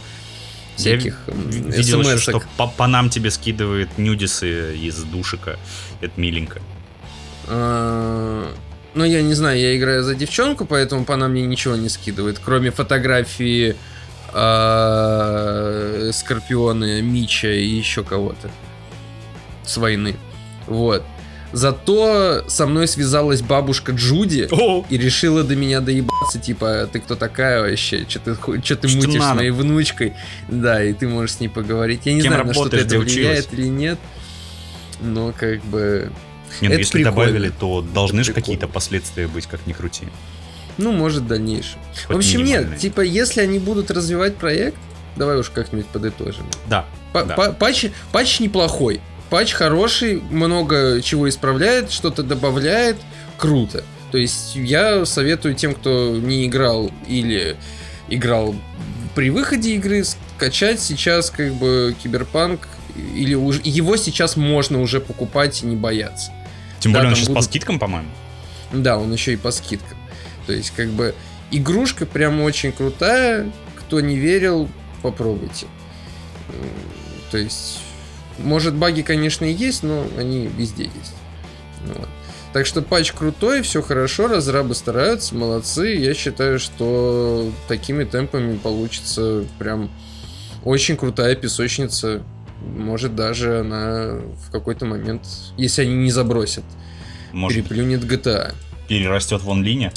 [0.79, 5.59] всяких видел, еще, что по, по нам тебе скидывает нюдисы из душика.
[6.01, 6.61] Это миленько.
[7.49, 8.51] А,
[8.95, 12.39] ну, я не знаю, я играю за девчонку, поэтому по нам мне ничего не скидывает,
[12.39, 13.77] кроме фотографии
[14.33, 18.51] э, Скорпиона, Мича и еще кого-то
[19.65, 20.17] с войны.
[20.67, 21.03] Вот.
[21.53, 24.85] Зато со мной связалась бабушка Джуди О!
[24.91, 29.23] и решила до меня доебаться, типа, ты кто такая вообще, что ты, ты что мутишь
[29.23, 30.15] с моей внучкой,
[30.49, 32.03] да, и ты можешь с ней поговорить.
[32.05, 33.99] Я не Кем знаю, на что это влияет или нет,
[35.01, 36.13] но как бы...
[36.61, 37.11] Нет, это если прикольно.
[37.11, 40.07] добавили, то должны же какие-то последствия быть, как ни крути.
[40.77, 41.79] Ну, может, в дальнейшем.
[42.07, 44.79] Хоть в общем, нет, типа, если они будут развивать проект,
[45.17, 46.47] давай уж как-нибудь подытожим.
[46.69, 46.85] Да.
[47.13, 47.35] П да.
[47.53, 49.01] Патч, патч неплохой.
[49.31, 52.97] Патч хороший, много чего исправляет, что-то добавляет,
[53.37, 53.85] круто.
[54.11, 57.57] То есть я советую тем, кто не играл или
[58.09, 58.55] играл
[59.15, 62.69] при выходе игры, скачать сейчас как бы Киберпанк
[63.15, 66.33] или уже его сейчас можно уже покупать и не бояться.
[66.81, 67.43] Тем да, более он сейчас будут...
[67.43, 68.09] по скидкам, по-моему.
[68.73, 69.99] Да, он еще и по скидкам.
[70.47, 71.15] То есть как бы
[71.51, 73.51] игрушка прям очень крутая.
[73.77, 74.69] Кто не верил,
[75.03, 75.67] попробуйте.
[77.31, 77.81] То есть
[78.39, 81.15] может, баги, конечно, и есть, но они везде есть.
[81.87, 82.09] Вот.
[82.53, 85.95] Так что патч крутой, все хорошо, разрабы стараются, молодцы.
[85.95, 89.91] Я считаю, что такими темпами получится прям
[90.65, 92.23] очень крутая песочница.
[92.61, 95.23] Может, даже она в какой-то момент,
[95.57, 96.65] если они не забросят,
[97.33, 98.55] Может, переплюнет GTA.
[98.89, 99.93] Перерастет в онлине?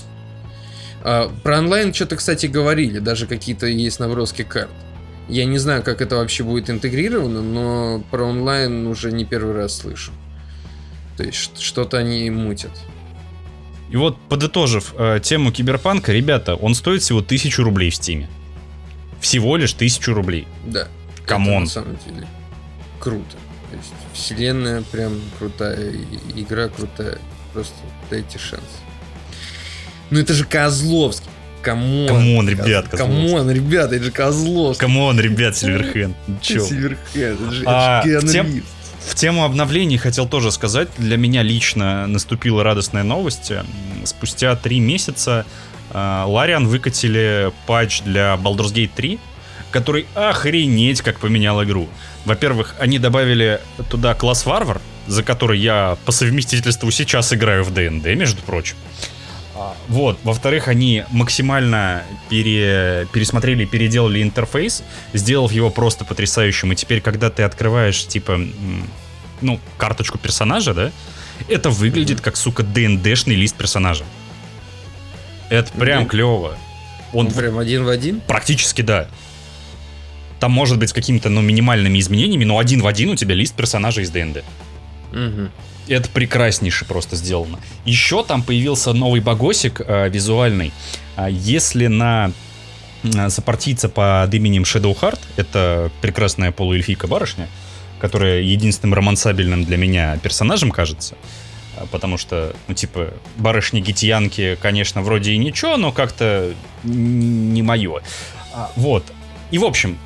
[1.04, 4.70] А, про онлайн что-то, кстати, говорили, даже какие-то есть наброски карт.
[5.32, 9.78] Я не знаю, как это вообще будет интегрировано, но про онлайн уже не первый раз
[9.78, 10.12] слышу.
[11.15, 12.72] То есть что-то они мутят.
[13.89, 18.30] И вот, подытожив э, тему киберпанка, ребята, он стоит всего тысячу рублей в стиме.
[19.22, 20.48] Всего лишь тысячу рублей.
[20.65, 20.89] Да.
[21.26, 21.63] Камон.
[21.63, 22.28] на самом деле
[23.00, 23.38] круто.
[23.70, 25.94] То есть вселенная прям крутая,
[26.36, 27.20] игра крутая.
[27.54, 27.76] Просто
[28.10, 28.63] дайте шанс.
[30.10, 31.30] Ну это же Козловский.
[31.62, 32.08] Камон.
[32.08, 34.78] Камон, ребят, Камон, ребят, это же Козлов.
[34.78, 36.15] Come on, ребят, Сильверхенд.
[36.41, 36.62] Че?
[36.62, 38.04] Сильверхенд, это же, а,
[39.00, 40.89] В тему обновлений хотел тоже сказать.
[40.97, 43.52] Для меня лично наступила радостная новость.
[44.04, 45.45] Спустя три месяца
[45.91, 49.19] э, Лариан выкатили патч для Baldur's Gate 3,
[49.71, 51.88] который охренеть как поменял игру.
[52.26, 58.06] Во-первых, они добавили туда класс варвар, за который я по совместительству сейчас играю в ДНД,
[58.15, 58.76] между прочим.
[58.78, 59.21] А,
[59.88, 60.19] вот.
[60.24, 63.08] Во-вторых, они максимально пере...
[63.12, 66.71] пересмотрели, переделали интерфейс, сделав его просто потрясающим.
[66.71, 68.39] И теперь, когда ты открываешь, типа,
[69.41, 70.91] ну, карточку персонажа, да,
[71.47, 74.06] это выглядит как, сука, ДНДшный лист персонажа.
[75.50, 76.58] Это прям mm клево.
[77.13, 78.21] Он ну, прям один в один?
[78.21, 79.08] Практически да.
[80.39, 83.54] Там может быть с какими-то, ну, минимальными изменениями, но один в один у тебя лист
[83.54, 84.43] персонажа из ДНД.
[85.12, 85.50] Угу.
[85.88, 87.60] Это прекраснейше просто сделано.
[87.86, 90.72] Еще там появился новый богосик э, визуальный.
[91.15, 92.32] А если на
[93.04, 97.48] э, сопартийца под именем Shadowheart, это прекрасная полуэльфийка барышня,
[98.00, 101.15] которая единственным романсабельным для меня персонажем кажется,
[101.78, 108.02] а, потому что, ну, типа, барышни-гитьянки, конечно, вроде и ничего, но как-то не мое.
[108.54, 109.04] А, вот.
[109.52, 109.98] И, в общем,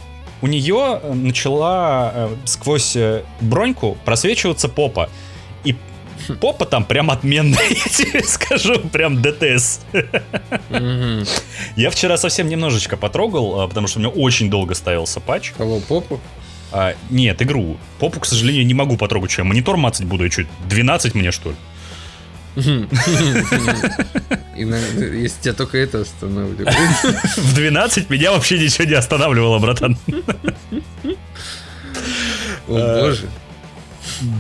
[0.42, 5.10] у нее начала э, сквозь э, броньку просвечиваться попа.
[5.66, 5.76] И
[6.40, 9.82] попа там прям отменная, я тебе скажу, прям ДТС.
[11.76, 15.52] Я вчера совсем немножечко потрогал, а, потому что у меня очень долго ставился патч.
[15.58, 16.22] Кого, попу?
[16.72, 17.78] А, нет, игру.
[18.00, 21.32] Попу, к сожалению, не могу потрогать, что я монитор мацать буду, я что, 12 мне,
[21.32, 21.56] что ли?
[24.56, 26.74] Если тебя только это останавливает.
[27.38, 29.98] В 12 меня вообще ничего не останавливало, братан.
[32.68, 33.28] О боже.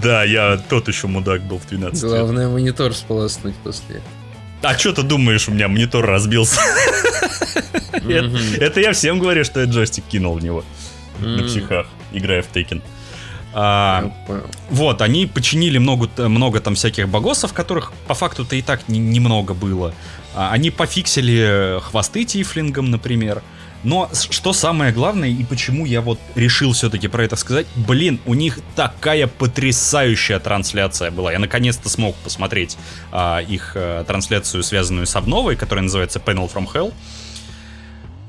[0.01, 4.01] Да, я тот еще мудак был в 12 Главное монитор сполоснуть после.
[4.61, 6.59] А что ты думаешь, у меня монитор разбился?
[7.93, 10.63] Это я всем говорю, что я джойстик кинул в него.
[11.19, 12.81] На психах, играя в Tekken.
[13.57, 14.11] А,
[14.69, 19.53] вот, они починили много, много там всяких богосов, которых по факту-то и так не, немного
[19.53, 19.93] было.
[20.35, 23.41] А, они пофиксили хвосты тифлингом, например.
[23.85, 28.33] Но что самое главное, и почему я вот решил все-таки про это сказать, блин, у
[28.33, 31.31] них такая потрясающая трансляция была.
[31.31, 32.77] Я наконец-то смог посмотреть
[33.11, 36.93] а, их а, трансляцию, связанную с обновой, которая называется Panel from Hell.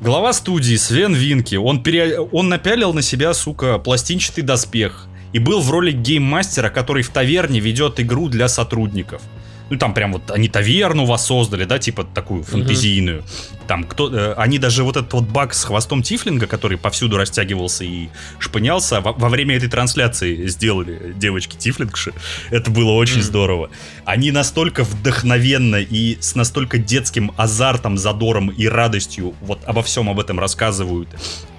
[0.02, 2.20] Глава студии Свен Винки, он, пере...
[2.20, 7.60] он напялил на себя, сука, пластинчатый доспех и был в роли гейммастера, который в таверне
[7.60, 9.22] ведет игру для сотрудников.
[9.68, 13.20] Ну, там прям вот они таверну воссоздали, да, типа такую фэнтезийную.
[13.20, 13.66] Uh-huh.
[13.66, 14.14] Там кто...
[14.14, 19.00] Э, они даже вот этот вот баг с хвостом Тифлинга, который повсюду растягивался и шпынялся,
[19.00, 22.12] во, во время этой трансляции сделали девочки Тифлингши.
[22.50, 23.22] Это было очень uh-huh.
[23.22, 23.70] здорово.
[24.04, 30.20] Они настолько вдохновенно и с настолько детским азартом, задором и радостью вот обо всем об
[30.20, 31.08] этом рассказывают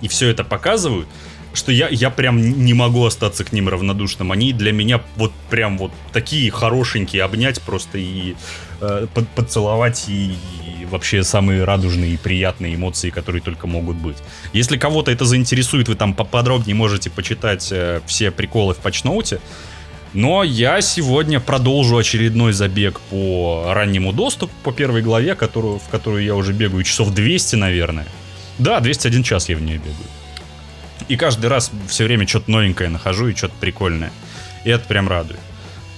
[0.01, 1.07] и все это показывают,
[1.57, 4.31] что я, я прям не могу остаться к ним равнодушным.
[4.31, 8.35] Они для меня вот прям вот такие хорошенькие, обнять просто и
[8.79, 14.17] э, под, поцеловать и, и вообще самые радужные и приятные эмоции, которые только могут быть.
[14.53, 19.41] Если кого-то это заинтересует, вы там поподробнее можете почитать э, все приколы в патчноуте.
[20.13, 26.23] Но я сегодня продолжу очередной забег по раннему доступу, по первой главе, которую, в которую
[26.23, 28.07] я уже бегаю часов 200, наверное.
[28.57, 30.16] Да, 201 час я в нее бегаю.
[31.07, 34.11] И каждый раз все время что-то новенькое нахожу и что-то прикольное.
[34.65, 35.39] И это прям радует.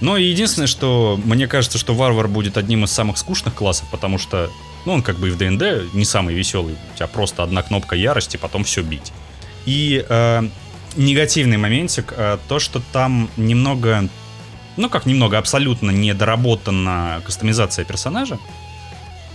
[0.00, 4.50] Но единственное, что мне кажется, что варвар будет одним из самых скучных классов, потому что,
[4.86, 6.76] ну, он как бы и в ДНД не самый веселый.
[6.94, 9.12] У тебя просто одна кнопка ярости, потом все бить.
[9.66, 10.48] И э,
[10.96, 14.08] негативный моментик, э, то, что там немного,
[14.78, 18.38] ну как немного, абсолютно недоработана кастомизация персонажа.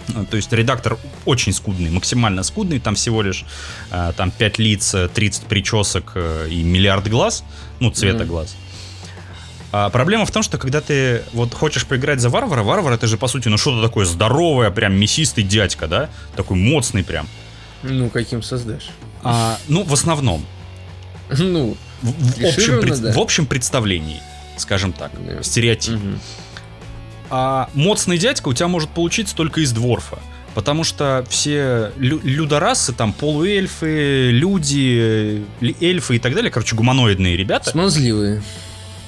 [0.08, 3.46] Ну, то есть редактор очень скудный, максимально скудный, там всего лишь
[3.92, 7.44] э, там 5 лиц, 30 причесок э, и миллиард глаз,
[7.80, 8.28] ну, цвета mm-hmm.
[8.28, 8.56] глаз.
[9.72, 13.18] А проблема в том, что когда ты вот хочешь поиграть за варвара, варвар это же
[13.18, 16.10] по сути ну что-то такое здоровое, прям мясистый дядька, да?
[16.38, 17.28] Такой моцный прям.
[17.84, 18.90] Ну, каким создашь?
[19.22, 20.46] А, ну, в основном.
[21.30, 23.12] Ну, в, в, общем, да.
[23.12, 24.22] в общем представлении,
[24.56, 25.44] скажем так, да.
[25.44, 25.96] стереотип.
[25.96, 26.20] Угу.
[27.30, 30.20] А моцный дядька у тебя может получиться только из дворфа.
[30.54, 35.44] Потому что все лю- людорасы, там полуэльфы, люди,
[35.82, 37.72] эльфы и так далее, короче, гуманоидные ребята.
[37.72, 38.42] Смазливые.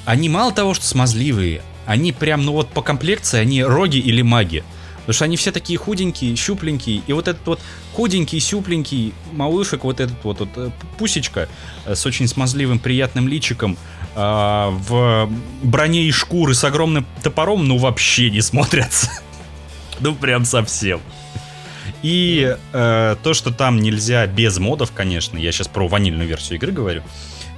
[0.04, 4.64] Они мало того, что смазливые, они прям, ну вот по комплекции, они роги или маги.
[5.00, 7.02] Потому что они все такие худенькие, щупленькие.
[7.08, 7.62] И вот этот вот
[7.94, 11.48] худенький, щупленький малышек, вот этот вот, вот э, пусечка
[11.86, 13.78] э, с очень смазливым, приятным личиком,
[14.18, 15.30] э, в
[15.64, 19.10] броне и шкуры с огромным топором, ну вообще не смотрятся.
[20.00, 21.00] ну прям совсем.
[22.02, 26.72] И э, то, что там нельзя без модов, конечно, я сейчас про ванильную версию игры
[26.72, 27.04] говорю,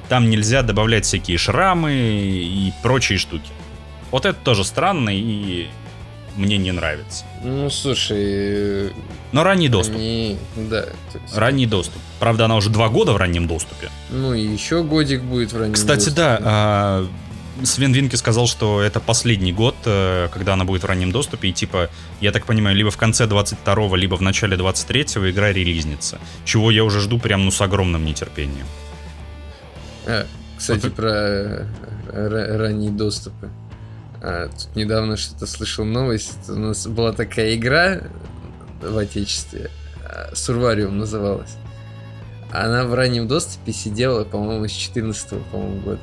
[0.07, 3.49] там нельзя добавлять всякие шрамы и прочие штуки.
[4.11, 5.67] Вот это тоже странно и
[6.39, 7.25] мне не нравится.
[7.43, 8.91] Ну, слушай...
[9.31, 9.95] Но ранний доступ.
[9.95, 10.37] Они...
[10.55, 10.85] Да.
[11.13, 11.37] Есть...
[11.37, 12.01] Ранний доступ.
[12.19, 13.89] Правда, она уже два года в раннем доступе.
[14.09, 16.15] Ну, и еще годик будет в раннем Кстати, доступе.
[16.15, 17.07] да, а,
[17.63, 21.53] Свен Винки сказал, что это последний год, э, когда она будет в раннем доступе, и
[21.53, 21.89] типа,
[22.21, 26.19] я так понимаю, либо в конце 22-го, либо в начале 23-го игра релизнится.
[26.45, 28.65] Чего я уже жду прям, ну, с огромным нетерпением.
[30.05, 30.25] А,
[30.57, 30.95] кстати, вот...
[30.95, 33.49] про э, ранние доступы.
[34.21, 36.49] А, тут недавно что-то слышал новость.
[36.49, 38.01] У нас была такая игра
[38.81, 39.69] в Отечестве.
[40.03, 41.55] А, Сурвариум называлась.
[42.51, 46.01] Она в раннем доступе сидела, по-моему, с 14 по-моему, года.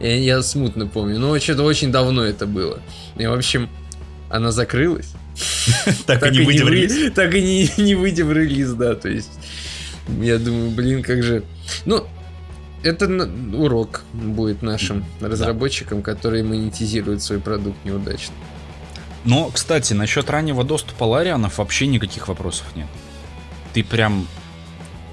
[0.00, 1.18] Я, я смутно помню.
[1.18, 2.80] Но что-то очень давно это было.
[3.16, 3.68] И, в общем,
[4.30, 5.12] она закрылась.
[6.06, 7.12] Так и не выйдя в релиз.
[7.14, 8.94] Так и не выйдя в релиз, да.
[8.94, 9.30] То есть,
[10.20, 11.44] я думаю, блин, как же...
[11.84, 12.06] Ну,
[12.82, 18.34] это урок будет нашим разработчикам, которые монетизируют свой продукт неудачно.
[19.24, 22.86] Но, кстати, насчет раннего доступа Ларианов вообще никаких вопросов нет.
[23.72, 24.26] Ты прям...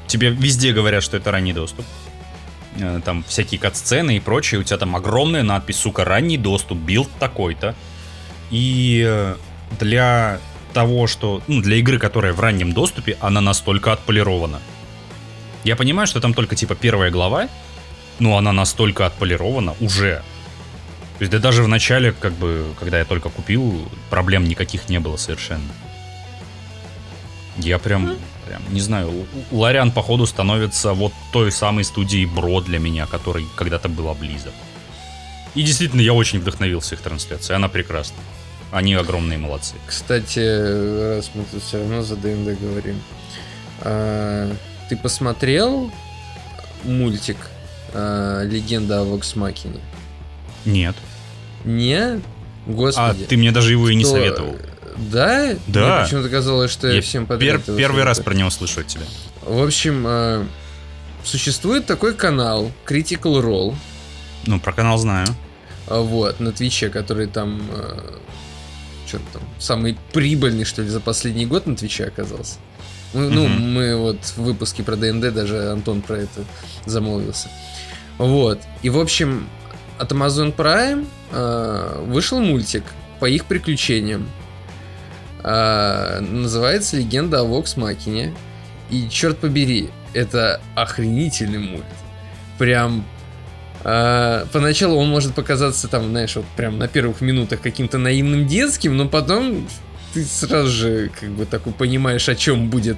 [0.07, 1.85] Тебе везде говорят, что это ранний доступ.
[2.79, 4.61] Э, там всякие кат-сцены и прочее.
[4.61, 7.75] У тебя там огромная надпись, сука, ранний доступ, билд такой-то.
[8.51, 9.35] И э,
[9.79, 10.39] для
[10.73, 11.41] того, что...
[11.47, 14.61] Ну, для игры, которая в раннем доступе, она настолько отполирована.
[15.65, 17.49] Я понимаю, что там только типа первая глава,
[18.19, 20.21] но она настолько отполирована уже.
[21.17, 24.99] То есть да даже в начале, как бы, когда я только купил, проблем никаких не
[24.99, 25.67] было совершенно.
[27.57, 28.15] Я прям,
[28.47, 33.89] прям не знаю, Лариан, походу, становится вот той самой студией Бро для меня, которой когда-то
[33.89, 34.51] была близко.
[35.55, 38.17] И действительно, я очень вдохновился их трансляцией, она прекрасна.
[38.71, 39.73] Они огромные молодцы.
[39.87, 43.01] Кстати, раз мы тут все равно за ДНД говорим,
[43.79, 44.53] а,
[44.89, 45.91] ты посмотрел
[46.83, 47.37] мультик
[47.93, 49.79] э, «Легенда о Воксмакине»?
[50.65, 50.95] Нет.
[51.63, 52.21] Не?
[52.65, 53.23] Господи.
[53.23, 54.55] А ты мне даже его и не советовал.
[54.97, 55.55] Да?
[55.67, 55.95] Да.
[55.97, 57.61] Мне почему-то казалось, что я, я всем подряд...
[57.67, 59.05] Пер- первый раз про него слышу от тебя.
[59.41, 60.45] В общем, э,
[61.23, 63.75] существует такой канал Critical Role.
[64.45, 65.27] Ну, про канал знаю.
[65.87, 67.61] А, вот, на Твиче, который там...
[67.71, 68.17] Э,
[69.07, 72.55] что там, самый прибыльный, что ли, за последний год на Твиче оказался.
[73.15, 73.59] Ну, mm-hmm.
[73.59, 76.43] мы вот в выпуске про ДНД даже Антон про это
[76.85, 77.49] замолвился.
[78.17, 78.59] Вот.
[78.81, 79.47] И, в общем,
[79.97, 82.83] от Amazon Prime э, вышел мультик
[83.19, 84.29] по их приключениям.
[85.43, 88.33] Э, называется «Легенда о Вокс Макине».
[88.89, 91.85] И, черт побери, это охренительный мульт.
[92.57, 93.05] Прям
[93.83, 98.97] Uh, поначалу он может показаться там, знаешь, вот прям на первых минутах каким-то наивным детским,
[98.97, 99.67] но потом
[100.15, 102.97] ты сразу же как бы такой понимаешь, о чем будет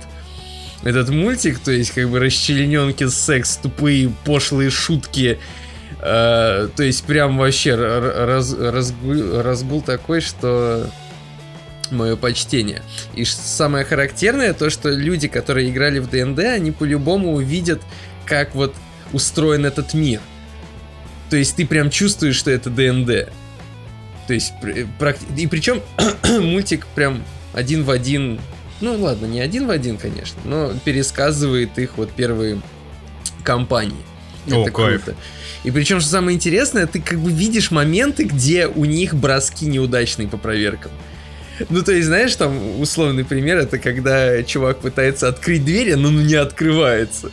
[0.84, 5.39] этот мультик, то есть как бы расчлененки, секс, тупые пошлые шутки,
[5.99, 10.88] э, то есть прям вообще раз, разгул, разгул такой, что
[11.89, 12.84] мое почтение.
[13.15, 17.82] И самое характерное то, что люди, которые играли в ДНД, они по-любому увидят,
[18.27, 18.75] как вот
[19.12, 20.21] устроен этот мир.
[21.32, 23.30] То есть ты прям чувствуешь, что это ДНД.
[24.28, 24.54] То есть,
[25.38, 25.82] и причем
[26.42, 28.40] мультик прям один в один,
[28.82, 32.62] ну ладно, не один в один, конечно, но пересказывает их вот первые
[33.44, 34.04] компании.
[34.52, 35.04] О, Это кайф.
[35.04, 35.18] круто.
[35.63, 40.28] И причем, что самое интересное, ты как бы видишь моменты, где у них броски неудачные
[40.28, 40.92] по проверкам.
[41.70, 46.22] Ну, то есть, знаешь, там условный пример, это когда чувак пытается открыть дверь, но ну,
[46.22, 47.32] не открывается.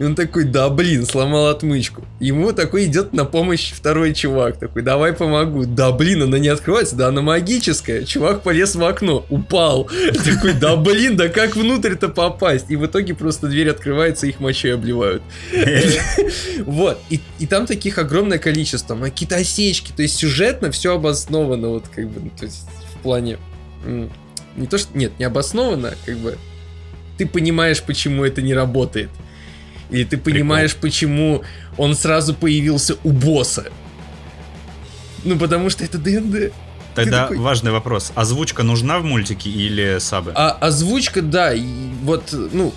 [0.00, 2.02] И он такой, да блин, сломал отмычку.
[2.20, 4.58] Ему такой идет на помощь второй чувак.
[4.58, 5.66] Такой, давай помогу.
[5.66, 8.04] Да блин, она не открывается, да она магическая.
[8.04, 9.90] Чувак полез в окно, упал.
[10.24, 12.70] Такой, да блин, да как внутрь-то попасть?
[12.70, 15.22] И в итоге просто дверь открывается, их мочой обливают.
[16.64, 16.98] Вот.
[17.10, 18.96] И, там таких огромное количество.
[18.96, 19.92] Какие-то осечки.
[19.94, 21.68] То есть сюжетно все обосновано.
[21.68, 23.36] Вот как бы, ну, то есть в плане...
[23.84, 24.96] Не то, что...
[24.96, 26.38] Нет, не обоснованно, как бы...
[27.18, 29.10] Ты понимаешь, почему это не работает.
[29.90, 30.88] И ты понимаешь, Прикол.
[30.88, 31.42] почему
[31.76, 33.70] он сразу появился у босса.
[35.24, 36.52] Ну, потому что это ДНД.
[36.94, 37.38] Тогда такой...
[37.38, 38.12] важный вопрос.
[38.14, 40.32] Озвучка нужна в мультике или сабы?
[40.34, 41.52] А, озвучка, да.
[41.52, 41.62] И
[42.02, 42.72] вот, ну,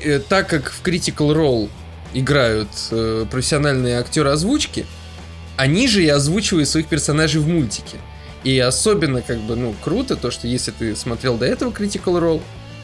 [0.00, 1.68] э, так как в Critical Role
[2.14, 4.86] играют э, профессиональные актеры озвучки,
[5.56, 7.96] они же и озвучивают своих персонажей в мультике.
[8.44, 12.42] И особенно, как бы, ну, круто то, что если ты смотрел до этого Critical Role,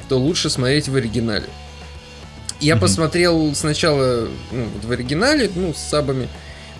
[0.08, 1.48] то лучше смотреть в оригинале.
[2.60, 2.80] Я mm-hmm.
[2.80, 6.28] посмотрел сначала ну, в оригинале, ну, с сабами,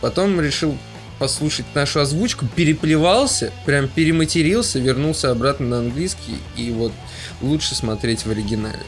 [0.01, 0.77] потом решил
[1.19, 6.93] послушать нашу озвучку, переплевался, прям перематерился, вернулся обратно на английский, и вот
[7.41, 8.79] лучше смотреть в оригинале.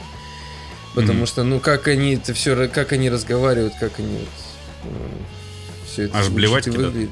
[0.95, 1.27] Потому mm-hmm.
[1.27, 4.25] что, ну, как они это все, как они разговаривают, как они
[5.85, 7.11] Все это Аж блевать и выглядит.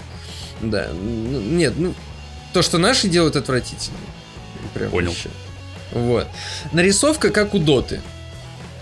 [0.62, 1.94] Да, ну, нет, ну,
[2.54, 3.98] то, что наши делают, отвратительно.
[4.74, 5.10] Прям Понял.
[5.10, 5.30] вообще.
[5.92, 6.28] Вот.
[6.72, 8.02] Нарисовка как у Доты.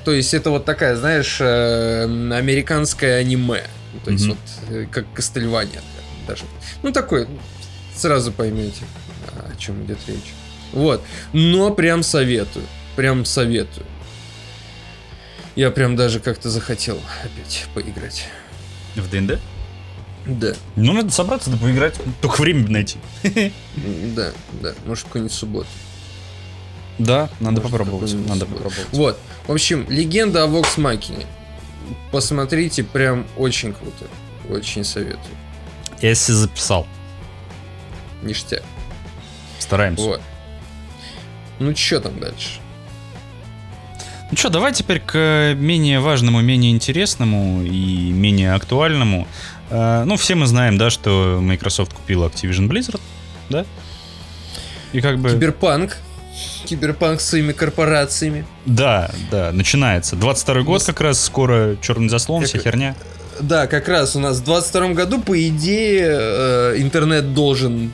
[0.05, 3.63] То есть это вот такая, знаешь, э, американское аниме.
[4.03, 4.37] То есть вот
[4.69, 5.81] э, как Кастельвания
[6.27, 6.43] даже.
[6.81, 7.27] Ну такой,
[7.95, 8.83] сразу поймете,
[9.27, 10.33] о чем идет речь.
[10.73, 11.03] Вот.
[11.31, 12.65] Но прям советую.
[12.95, 13.85] Прям советую.
[15.55, 18.27] Я прям даже как-то захотел опять поиграть.
[18.95, 19.39] В ДНД?
[20.25, 21.95] Да, Ну, надо собраться, да поиграть.
[22.21, 22.97] Только время найти.
[24.15, 24.31] да,
[24.61, 24.73] да.
[24.85, 25.67] Может, какой-нибудь суббот.
[26.99, 28.13] Да, надо Может, попробовать.
[28.27, 28.87] Надо попробовать.
[28.91, 29.19] Вот.
[29.47, 31.25] В общем, легенда о Вокс Макине.
[32.11, 34.05] Посмотрите, прям очень круто.
[34.49, 35.35] Очень советую.
[36.01, 36.87] Я себе записал.
[38.21, 38.63] Ништяк.
[39.59, 40.03] Стараемся.
[40.03, 40.21] Вот.
[41.59, 42.59] Ну, что там дальше?
[44.31, 49.27] Ну что, давай теперь к менее важному, менее интересному и менее актуальному.
[49.69, 53.01] Э, Ну, все мы знаем, да, что Microsoft купила Activision Blizzard,
[53.49, 53.65] да?
[54.91, 55.29] И как бы...
[55.29, 55.97] Киберпанк.
[56.65, 58.45] Киберпанк с своими корпорациями.
[58.65, 60.15] Да, да, начинается.
[60.15, 62.95] 22 год Ну, как раз, скоро черный заслон, как- вся херня.
[63.39, 67.91] Да, как раз у нас в 22 году, по идее, э, интернет должен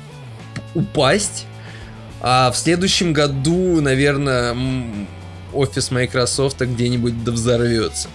[0.75, 1.45] упасть.
[2.21, 4.55] А в следующем году, наверное,
[5.53, 8.09] офис Microsoft где-нибудь да взорвется.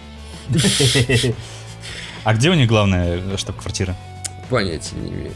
[2.25, 3.97] А где у них главная штаб-квартира?
[4.51, 5.33] Понятия не имею.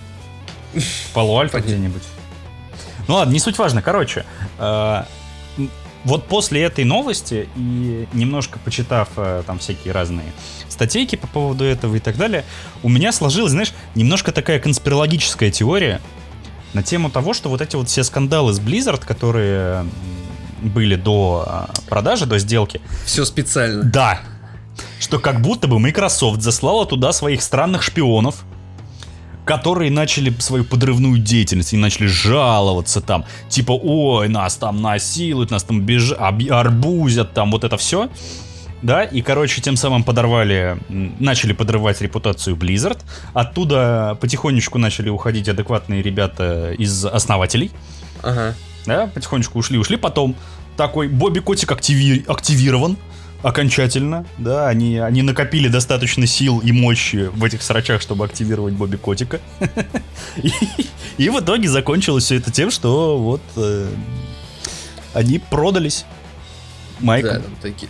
[1.53, 1.59] Понятно.
[1.61, 2.03] где-нибудь.
[3.09, 3.83] Ну ладно, не суть важно.
[3.83, 4.25] Короче,
[4.59, 5.03] э,
[6.05, 10.33] вот после этой новости и немножко почитав э, там всякие разные
[10.69, 12.45] статейки по поводу этого и так далее,
[12.83, 16.01] у меня сложилась, знаешь, немножко такая конспирологическая теория
[16.75, 19.87] на тему того, что вот эти вот все скандалы с Blizzard, которые
[20.63, 23.83] были до э, продажи, до сделки, Все специально.
[23.83, 24.21] да.
[25.01, 28.45] Что как будто бы Microsoft заслала туда своих странных шпионов,
[29.49, 33.25] которые начали свою подрывную деятельность и начали жаловаться там.
[33.49, 36.13] Типа, ой, нас там насилуют, нас там беж...
[36.13, 38.11] арбузят, там вот это все.
[38.83, 42.99] Да, и, короче, тем самым подорвали, начали подрывать репутацию Blizzard.
[43.33, 47.71] Оттуда потихонечку начали уходить адекватные ребята из основателей
[48.23, 48.55] Ага.
[48.85, 50.37] да, потихонечку ушли, ушли, потом
[50.77, 52.99] такой Бобби Котик активи- активирован
[53.43, 58.97] окончательно, да, они, они накопили достаточно сил и мощи в этих срачах, чтобы активировать Бобби
[58.97, 59.41] Котика.
[61.19, 63.89] И, в итоге закончилось все это тем, что вот э,
[65.15, 66.05] они продались
[67.01, 67.29] Майку.
[67.29, 67.89] Да, такие.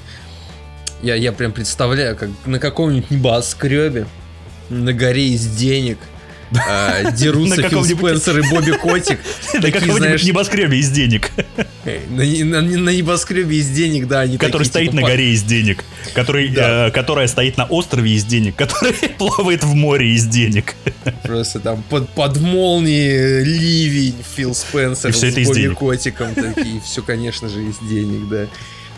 [1.02, 4.06] Я, я прям представляю, как на каком-нибудь небоскребе
[4.68, 5.98] на горе из денег
[6.50, 9.18] На дерутся Фил Спенсер и Бобби Котик.
[9.54, 11.30] На каком-нибудь небоскребе из денег,
[11.84, 15.84] э, на, небоскребе из денег, да, который стоит типа, на горе из денег,
[16.14, 20.74] э, которая стоит на острове из денег, который плавает в море из денег.
[21.22, 25.74] Просто там под, молнией ливень Фил Спенсер И с Бобби.
[25.74, 26.80] Котиком такие.
[26.80, 28.46] Все, конечно же, из денег, да.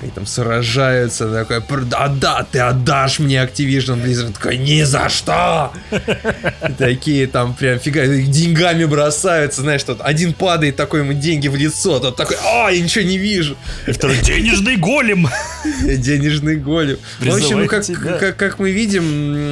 [0.03, 5.73] Они там сражаются, такой, «Пр- да, ты отдашь мне Activision Blizzard, такой, ни за что!
[6.79, 11.99] Такие там прям фига, деньгами бросаются, знаешь, тот один падает, такой ему деньги в лицо,
[11.99, 13.59] тот такой, а, я ничего не вижу.
[13.87, 15.29] И второй денежный голем.
[15.85, 16.97] Денежный голем.
[17.19, 19.51] В общем, ну как, как, мы видим,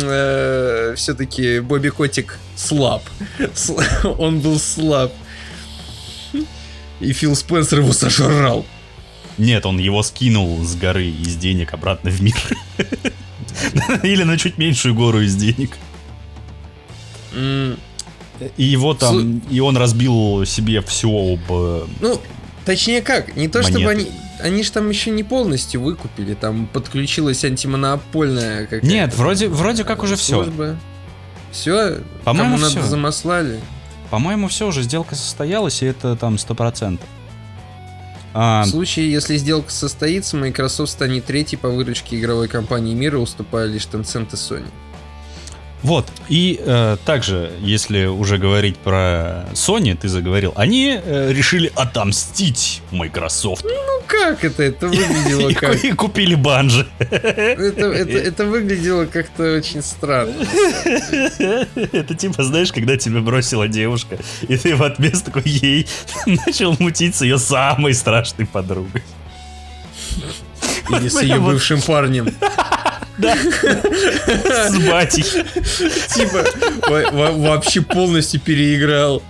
[0.96, 3.02] все-таки Бобби Котик слаб.
[3.54, 3.84] Сл-
[4.18, 5.12] Он был слаб.
[7.00, 8.64] И Фил Спенсер его сожрал.
[9.38, 12.36] Нет, он его скинул с горы из денег обратно в мир.
[14.02, 15.76] Или на чуть меньшую гору из денег.
[18.56, 21.40] И его там, и он разбил себе все об...
[21.50, 22.20] э, Ну,
[22.64, 24.10] точнее как, не то чтобы они...
[24.40, 28.86] Они же там еще не полностью выкупили, там подключилась антимонопольная какая-то...
[28.86, 30.46] Нет, вроде, вроде как уже все.
[31.50, 31.98] Все?
[32.22, 32.80] По-моему, всё.
[32.82, 33.58] замаслали?
[34.10, 37.00] По-моему, все уже, сделка состоялась, и это там 100%.
[38.34, 43.66] А, В случае, если сделка состоится, Microsoft станет третьей по выручке игровой компании мира, уступая
[43.66, 44.66] лишь Tencent и Sony.
[45.82, 52.82] Вот, и э, также, если уже говорить про Sony, ты заговорил, они э, решили отомстить
[52.90, 53.64] Microsoft.
[53.64, 54.64] Ну как это?
[54.64, 55.84] Это выглядело И, как...
[55.84, 56.86] и купили банжи.
[56.98, 60.34] Это, это, это выглядело как-то очень странно.
[61.92, 64.18] Это типа, знаешь, когда тебя бросила девушка,
[64.48, 65.86] и ты в ответ такой ей
[66.26, 69.02] начал мутить с ее самой страшной подругой.
[70.90, 72.34] Или с ее вот бывшим парнем.
[73.18, 75.22] С батей.
[76.14, 76.44] Типа,
[76.88, 79.22] во- во- вообще полностью переиграл.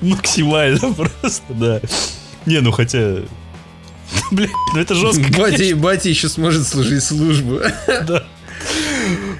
[0.00, 1.80] Максимально просто, да.
[2.46, 3.16] Не, ну хотя...
[4.32, 5.24] Блин, ну это жестко.
[5.38, 7.60] Батя, батя еще сможет служить службу.
[7.86, 8.24] Да.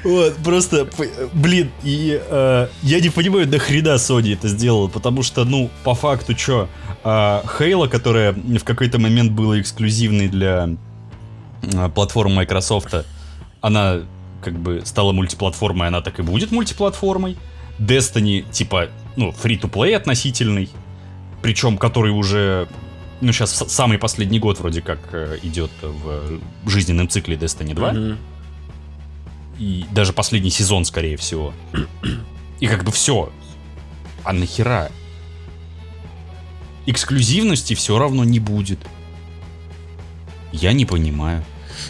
[0.05, 0.89] Вот, просто,
[1.35, 6.37] блин, и э, я не понимаю, нахрена Sony это сделала, потому что, ну, по факту,
[6.39, 6.69] что,
[7.05, 10.71] э, Halo, которая в какой-то момент была эксклюзивной для
[11.63, 12.95] э, платформы Microsoft,
[13.61, 14.01] она
[14.43, 17.37] как бы стала мультиплатформой, она так и будет мультиплатформой.
[17.79, 20.69] Destiny, типа, ну, free-to-play относительный,
[21.43, 22.69] причем который уже,
[23.21, 27.93] ну, сейчас самый последний год вроде как э, идет в жизненном цикле Destiny 2.
[27.93, 28.17] Mm-hmm.
[29.59, 31.53] И даже последний сезон, скорее всего.
[32.61, 33.31] И как бы все.
[34.25, 34.91] А нахера?
[36.87, 38.79] Эксклюзивности все равно не будет.
[40.53, 41.45] Я не понимаю.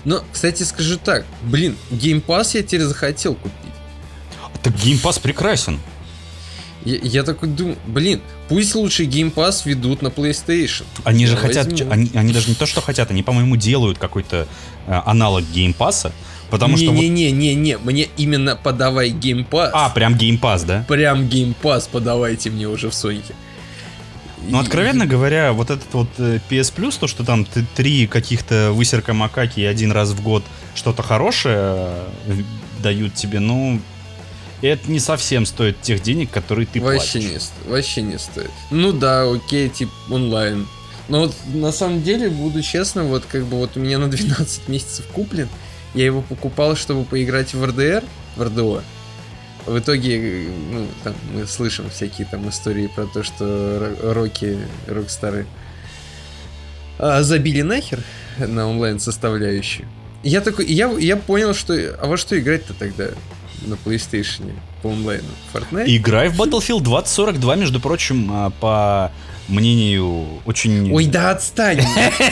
[0.05, 3.55] Но, кстати, скажу так, блин, Game Pass я теперь захотел купить.
[4.63, 5.79] Так Game Pass прекрасен.
[6.85, 10.85] Я, я такой думаю, блин, пусть лучше Game Pass ведут на PlayStation.
[11.05, 14.49] Они же хотят, они, они даже не то, что хотят, они, по-моему, делают какой-то
[14.87, 16.11] э, аналог Game Pass,
[16.51, 16.93] потому не, что...
[16.93, 17.85] Не-не-не-не, вот...
[17.85, 19.71] мне именно подавай Game Pass.
[19.75, 20.85] А, прям Game Pass, да?
[20.89, 23.35] Прям Game Pass подавайте мне уже в Соньке.
[24.49, 29.13] Ну, откровенно говоря, вот этот вот э, PS Plus, то, что там три каких-то высерка
[29.13, 30.43] макаки один раз в год
[30.75, 32.43] что-то хорошее э,
[32.83, 33.81] дают тебе, ну,
[34.63, 37.51] это не совсем стоит тех денег, которые ты вообще платишь.
[37.65, 38.51] Не, вообще не стоит.
[38.71, 40.67] Ну да, окей, типа онлайн.
[41.09, 44.69] Но вот на самом деле, буду честным, вот как бы вот у меня на 12
[44.69, 45.49] месяцев куплен.
[45.95, 48.05] Я его покупал, чтобы поиграть в РДР,
[48.37, 48.83] в РДО
[49.67, 55.47] в итоге, ну, там, мы слышим всякие там истории про то, что роки, рокстары
[56.99, 58.01] а, забили нахер
[58.39, 59.89] на онлайн составляющую.
[60.23, 63.09] Я такой, я, я понял, что, а во что играть-то тогда
[63.63, 64.53] на PlayStation
[64.83, 65.29] по онлайну?
[65.53, 65.85] Fortnite?
[65.87, 69.13] Играй в Battlefield 2042, между прочим, а, по
[69.51, 70.93] мнению очень...
[70.93, 71.81] Ой, да отстань!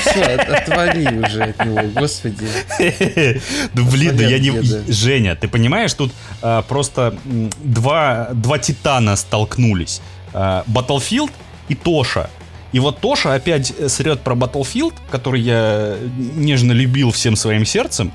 [0.00, 2.46] Все, отвали уже от него, господи.
[3.74, 4.52] Ну блин, да я не...
[4.90, 6.12] Женя, ты понимаешь, тут
[6.42, 7.14] а, просто
[7.62, 8.30] два,
[8.62, 10.00] титана столкнулись.
[10.32, 11.30] А, Battlefield
[11.68, 12.30] и Тоша.
[12.72, 15.96] И вот Тоша опять срет про Battlefield, который я
[16.36, 18.12] нежно любил всем своим сердцем.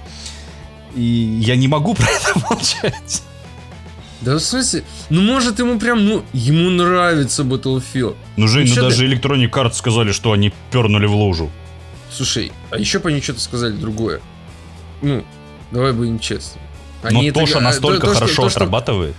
[0.96, 3.24] И я не могу про это молчать.
[4.24, 4.84] Да в смысле?
[5.10, 8.16] Ну может ему прям, ну, ему нравится Battlefield.
[8.38, 9.06] Ну, Жень, ну, ну даже ты...
[9.06, 11.52] Electronic Arts сказали, что они пернули в лужу.
[12.12, 14.22] Слушай, а еще по они что-то сказали другое.
[15.02, 15.26] Ну,
[15.72, 16.62] давай будем честны.
[17.02, 17.62] Они Но Тоша это...
[17.62, 19.16] настолько то, хорошо то, что, отрабатывает,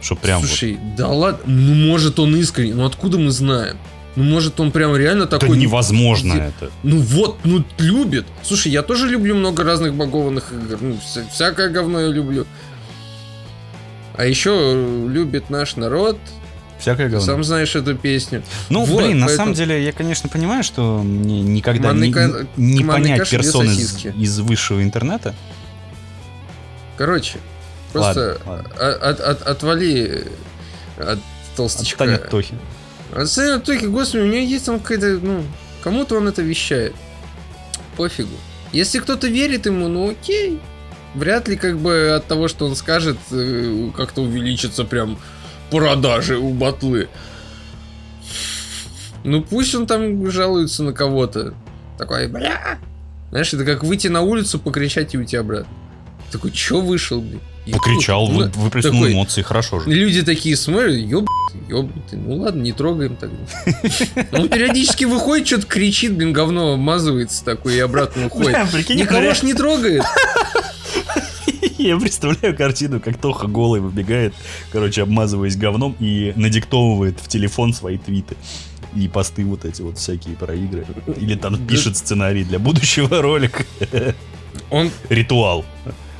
[0.00, 0.94] что прям Слушай, вот...
[0.94, 3.78] да ладно, ну может он искренне, ну откуда мы знаем?
[4.18, 5.50] Ну, может, он прям реально такой...
[5.50, 6.70] Это невозможно ну, это.
[6.82, 8.26] Ну вот, ну любит.
[8.42, 10.78] Слушай, я тоже люблю много разных багованных игр.
[10.80, 10.98] Ну,
[11.32, 12.44] всякое говно я люблю.
[14.18, 16.18] А еще любит наш народ.
[16.80, 17.24] Всякое говно.
[17.24, 18.42] Сам знаешь эту песню.
[18.68, 19.30] Ну, вот, блин, поэтому...
[19.30, 22.08] на самом деле, я, конечно, понимаю, что мне никогда Манный
[22.56, 25.36] не, не понять персон из, из высшего интернета.
[26.96, 27.38] Короче,
[27.92, 29.08] просто ладно, ладно.
[29.08, 30.26] От, от, отвали
[30.96, 31.20] от
[31.54, 32.04] толстячка.
[32.04, 32.54] От Тохи.
[33.14, 35.44] Отстань от Тохи, господи, у меня есть там какая-то, ну,
[35.80, 36.92] кому-то он это вещает.
[37.96, 38.34] Пофигу.
[38.72, 40.58] Если кто-то верит ему, ну окей,
[41.14, 45.18] вряд ли как бы от того, что он скажет, э, как-то увеличится прям
[45.70, 47.08] продажи у батлы.
[49.24, 51.54] Ну пусть он там жалуется на кого-то.
[51.98, 52.78] Такой, бля.
[53.30, 55.72] Знаешь, это как выйти на улицу, покричать и уйти обратно.
[56.30, 57.40] Такой, чё вышел, блин?
[57.72, 59.90] Покричал, ну, выплеснул такой, эмоции, хорошо же.
[59.90, 61.28] Люди такие смотрят, ёб,
[61.68, 63.36] ёбнутый, ну ладно, не трогаем тогда.
[64.32, 68.56] Он периодически выходит, что-то кричит, блин, говно обмазывается такой и обратно уходит.
[68.90, 70.02] Никого ж не трогает.
[71.88, 74.34] Я представляю картину, как Тоха голый выбегает,
[74.72, 78.36] короче, обмазываясь говном и надиктовывает в телефон свои твиты
[78.96, 80.84] и посты вот эти вот всякие про игры.
[81.16, 83.64] Или там пишет сценарий для будущего ролика.
[84.70, 84.90] Он...
[85.08, 85.64] Ритуал.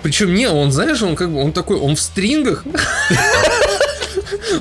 [0.03, 2.65] Причем не, он, знаешь, он как бы, он такой, он в стрингах.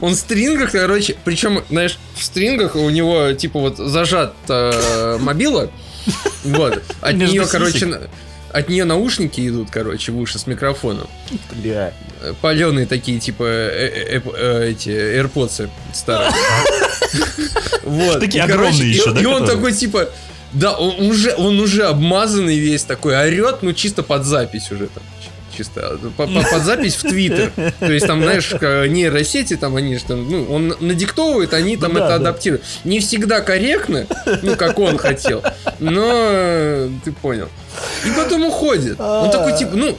[0.01, 5.69] Он в стрингах, короче, причем, знаешь, в стрингах у него, типа, вот зажат э, мобила,
[6.43, 8.09] вот, от нее, короче,
[8.51, 11.07] от нее наушники идут, короче, в уши с микрофоном.
[11.51, 11.93] Бля.
[12.41, 16.31] Паленые такие, типа, э, э, э, эти AirPods старые.
[17.83, 18.19] Вот.
[18.19, 19.21] Такие огромные еще, да?
[19.21, 20.09] И он такой, типа,
[20.51, 25.03] да, он уже, он уже обмазанный весь такой, орет, ну чисто под запись уже там
[25.57, 27.51] чисто под, под запись в Твиттер.
[27.79, 32.07] То есть там, знаешь, нейросети там они же там, ну, он надиктовывает, они там это
[32.07, 32.15] да.
[32.15, 32.63] адаптируют.
[32.83, 34.07] Не всегда корректно,
[34.43, 35.43] ну, как он хотел,
[35.79, 37.49] но ты понял.
[38.05, 38.99] И потом уходит.
[38.99, 39.97] Он такой, типа, ну,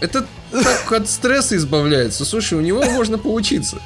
[0.00, 2.24] это так от стресса избавляется.
[2.24, 3.78] Слушай, у него можно поучиться.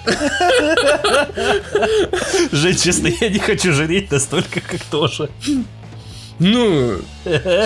[2.53, 5.29] Жень, честно, я не хочу жареть настолько, как Тоша.
[6.39, 7.01] Ну,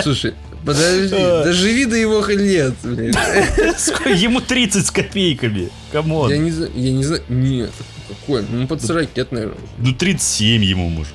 [0.03, 0.33] слушай,
[0.65, 1.43] Подожди, А.
[1.45, 3.13] доживи до его лет, блин.
[4.15, 5.69] Ему 30 с копейками.
[5.91, 6.29] Come on.
[6.31, 7.71] Я не знаю, я не знаю, нет,
[8.07, 9.57] какой, ну под 40 лет, наверное.
[9.77, 11.13] Ну 37 ему может.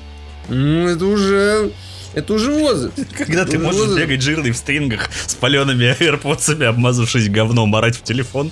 [0.49, 1.71] Ну это уже,
[2.13, 2.93] это уже возраст.
[3.17, 3.99] Когда ты Ну, можешь возраст.
[3.99, 8.51] бегать жирный в стрингах с палеными AirPods, обмазавшись говном, орать в телефон.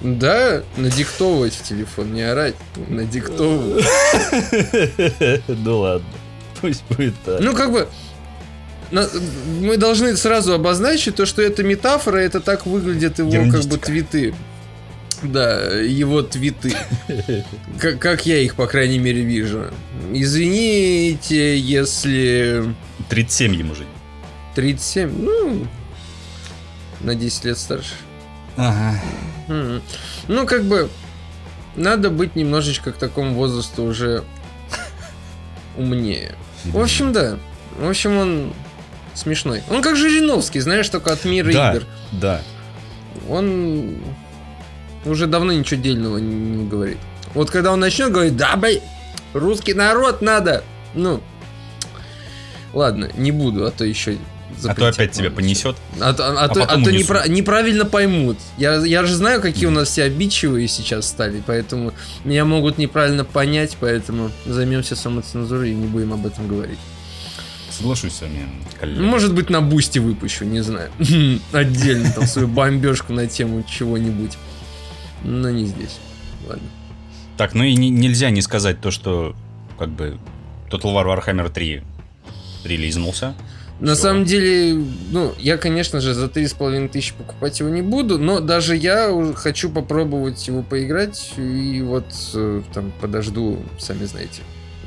[0.00, 2.54] Да, надиктовывать в телефон, не орать,
[2.88, 3.84] надиктовывать.
[5.48, 6.06] Ну ладно.
[6.60, 7.40] Пусть будет так.
[7.40, 7.88] Ну, как бы,
[9.60, 14.34] мы должны сразу обозначить то, что это метафора, это так выглядят его как бы твиты.
[15.22, 16.76] Да, его твиты.
[17.80, 19.70] Как, как я их, по крайней мере, вижу.
[20.12, 22.74] Извините, если
[23.08, 23.86] 37 ему же.
[24.54, 25.66] 37, ну,
[27.00, 27.94] на 10 лет старше.
[28.56, 29.00] Ага.
[30.28, 30.90] Ну, как бы,
[31.74, 34.24] надо быть немножечко к такому возрасту уже
[35.78, 36.34] умнее.
[36.64, 37.38] В общем, да.
[37.78, 38.52] В общем, он
[39.14, 39.62] смешной.
[39.70, 41.72] Он как Жириновский, знаешь, только от мира Да.
[41.74, 41.84] игр.
[42.12, 42.42] Да.
[43.28, 43.96] Он
[45.04, 46.98] уже давно ничего дельного не, говорит.
[47.34, 48.82] Вот когда он начнет говорить, да, бай,
[49.32, 50.62] русский народ надо.
[50.94, 51.20] Ну,
[52.72, 54.16] ладно, не буду, а то еще
[54.64, 55.76] А то опять тебя понесет.
[56.00, 58.38] А, то- а то, потом а то непра- неправильно поймут.
[58.56, 61.92] Я, я же знаю, какие у нас все обидчивые сейчас стали, поэтому
[62.24, 66.78] меня могут неправильно понять, поэтому займемся самоцензурой и не будем об этом говорить.
[67.78, 68.48] Соглашусь с вами,
[68.78, 69.02] коллега.
[69.02, 70.90] Может быть, на бусте выпущу, не знаю.
[71.52, 74.32] Отдельно там свою бомбежку на тему чего-нибудь.
[75.24, 75.98] Но не здесь.
[76.48, 76.68] Ладно.
[77.36, 79.34] Так, ну и не- нельзя не сказать то, что
[79.78, 80.18] как бы
[80.70, 81.82] Total War Warhammer 3
[82.64, 83.34] релизнулся.
[83.80, 84.02] На Всё.
[84.02, 88.76] самом деле, ну, я, конечно же, за 3,5 тысячи покупать его не буду, но даже
[88.76, 94.42] я хочу попробовать его поиграть, и вот э, там подожду, сами знаете.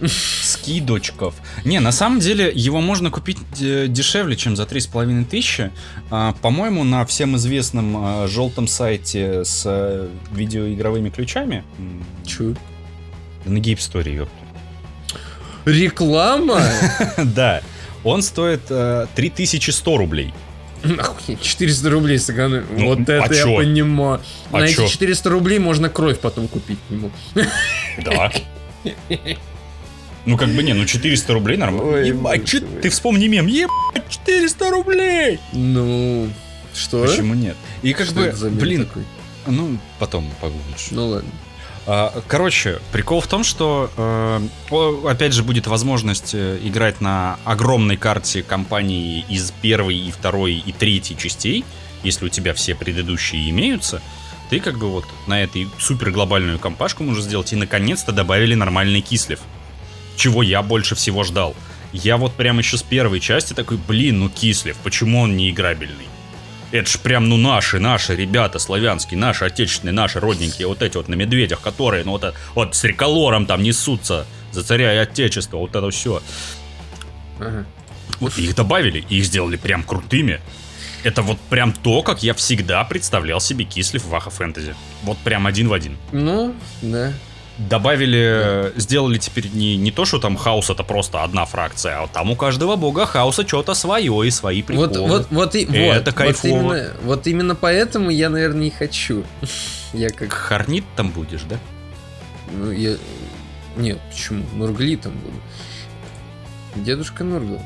[0.05, 1.35] Скидочков.
[1.65, 5.71] Не, на самом деле его можно купить э, дешевле, чем за 3,5 тысячи.
[6.09, 11.63] А, По-моему, на всем известном а, желтом сайте с э, видеоигровыми ключами.
[12.25, 12.53] Чё?
[13.45, 14.33] На Story, ёпта.
[15.65, 16.61] Реклама?
[17.23, 17.61] Да.
[18.03, 20.33] Он стоит э, 3100 рублей.
[20.83, 22.65] Охуеть, 400 рублей сэкономил.
[22.71, 23.55] Ну, вот а это я чё?
[23.57, 24.21] понимаю.
[24.51, 24.87] А На эти чё?
[24.87, 27.11] 400 рублей можно кровь потом купить к нему.
[28.03, 28.31] Да.
[30.27, 31.89] Ну, как бы не, ну 400 рублей нормально.
[31.91, 35.39] Ой, Ебать, чё- ты вспомни мем, ебать, 400 рублей!
[35.53, 36.29] Ну,
[36.75, 37.05] что?
[37.05, 37.55] Почему нет?
[37.81, 39.03] И как Что бы, блин, такой?
[39.47, 40.87] ну, потом погуглишь.
[40.91, 41.29] Ну ладно.
[41.85, 47.95] А, Короче, прикол в том, что э, опять же будет возможность э, играть на огромной
[47.95, 51.63] карте компании из первой и второй и третьей частей,
[52.03, 54.01] если у тебя все предыдущие имеются.
[54.49, 58.99] Ты как бы вот на этой супер глобальную компашку можешь сделать и наконец-то добавили нормальный
[58.99, 59.39] кислив.
[60.17, 61.55] Чего я больше всего ждал.
[61.93, 66.07] Я вот прям еще с первой части такой, блин, ну кислив, почему он не играбельный?
[66.71, 71.07] Это ж прям, ну, наши, наши ребята славянские, наши отечественные, наши родненькие, вот эти вот
[71.07, 75.75] на медведях, которые, ну, вот, вот с реколором там несутся за царя и отечество, вот
[75.75, 76.21] это все.
[77.39, 77.65] Ага.
[78.19, 80.41] Вот их добавили, и их сделали прям крутыми.
[81.03, 84.75] Это вот прям то, как я всегда представлял себе Кислив в Ваха Фэнтези.
[85.03, 85.95] Вот прям один в один.
[86.11, 87.13] Ну, да.
[87.57, 92.29] Добавили, сделали теперь не, не то, что там хаос это просто одна фракция, а там
[92.29, 94.87] у каждого бога хаоса что-то свое и свои приколы.
[94.87, 96.51] Вот, вот, вот, и, Это вот, кайфово.
[96.51, 99.23] Вот именно, вот именно поэтому я, наверное, и хочу.
[99.93, 100.31] Я как...
[100.33, 101.57] Харнит там будешь, да?
[102.51, 102.97] Ну, я...
[103.77, 104.43] Нет, почему?
[104.53, 105.37] Нургли там буду.
[106.75, 107.61] Дедушка Нургл.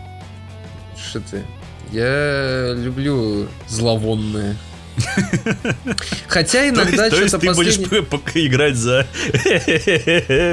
[0.96, 1.44] Что ты?
[1.92, 4.56] Я люблю зловонное.
[6.28, 8.02] Хотя иногда то, есть, то что-то есть ты последнее...
[8.02, 9.08] будешь играть за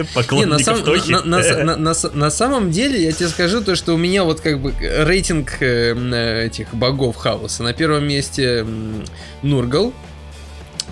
[0.15, 1.11] поклонников Тохи.
[1.13, 4.61] на- на- на- на самом деле, я тебе скажу то, что у меня вот как
[4.61, 7.63] бы рейтинг э, э, этих богов хаоса.
[7.63, 8.67] На первом месте
[9.43, 9.93] Нургал,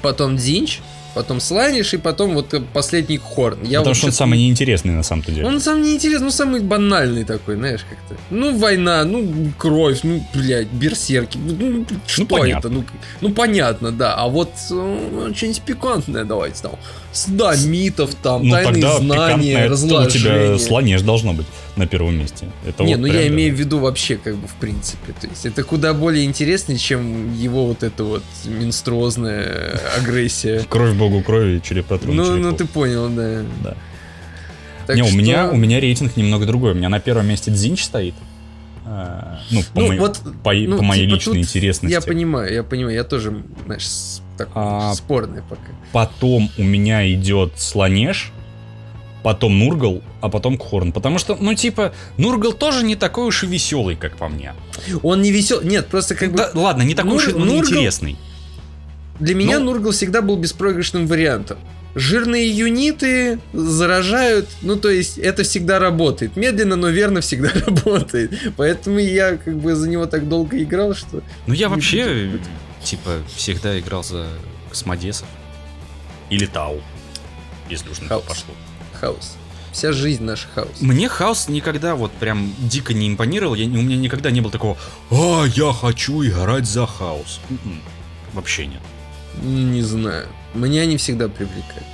[0.03, 0.80] потом Динч,
[1.16, 3.62] потом Сланиш и потом вот э, последний Хорн.
[3.62, 5.46] Я Потому вот что он самый не- неинтересный на самом-то деле.
[5.46, 8.22] Он самый неинтересный, ну самый банальный такой, знаешь, как-то.
[8.28, 11.38] Ну, война, ну, кровь, ну, блядь, берсерки.
[11.38, 12.68] Ну, ну, что понятно.
[12.68, 12.68] это?
[12.68, 12.84] Ну,
[13.22, 14.14] ну, понятно, да.
[14.14, 16.72] А вот э, что-нибудь пикантное давайте там.
[17.28, 19.76] Да, митов там, Ну тайные тогда знания, то у
[20.10, 20.58] тебя разложения.
[20.58, 21.46] слонеж должно быть
[21.76, 22.46] на первом месте.
[22.66, 23.28] Это Не, вот ну прям, я да.
[23.28, 25.12] имею в виду вообще, как бы, в принципе.
[25.18, 30.64] То есть это куда более интереснее, чем его вот эта вот менструозная агрессия.
[30.68, 32.59] Кровь богу крови, череп протрун Ну, ну черепов.
[32.59, 33.42] ты понял, да.
[33.62, 33.76] Да.
[34.86, 36.72] Так не, у что- меня, у меня рейтинг немного другой.
[36.72, 38.14] У меня на первом месте Дзинч стоит.
[38.84, 41.92] А, ну, по, Ну, моей- вот, по, ну, по моей типа личной интересности.
[41.92, 43.88] Я понимаю, я понимаю, я тоже, знаешь,
[44.38, 45.62] такой А, спорный пока.
[45.92, 48.32] Потом у меня идет Слонеж.
[49.24, 50.92] потом Нургал, а потом Кхорн.
[50.92, 54.52] Потому что, ну, типа, Нургал тоже не такой уж и веселый, как по мне.
[55.02, 55.62] Он не весел...
[55.62, 56.36] Нет, просто как бы...
[56.36, 58.16] Да, ладно, не такой Нур- уж и он Нургал- интересный.
[59.20, 61.58] Для меня Ну- Нургал всегда был беспроигрышным вариантом.
[61.94, 66.36] Жирные юниты заражают, ну то есть это всегда работает.
[66.36, 68.38] Медленно, но верно всегда работает.
[68.56, 71.22] Поэтому я как бы за него так долго играл, что...
[71.46, 72.38] Ну, я вообще,
[72.84, 74.26] типа, всегда играл за
[74.68, 75.26] космодесов.
[76.28, 76.82] Или Тау,
[77.70, 78.24] если уж на Хаос.
[78.24, 78.54] пошло.
[79.00, 79.36] Хаос.
[79.72, 80.80] Вся жизнь наш хаос.
[80.80, 83.54] Мне хаос никогда вот прям дико не импонировал.
[83.54, 84.76] Я, у меня никогда не было такого,
[85.10, 87.40] а, я хочу играть за хаос.
[87.50, 87.80] М-м,
[88.32, 88.80] Вообще нет.
[89.43, 90.26] Не знаю.
[90.55, 91.84] Меня они всегда привлекают.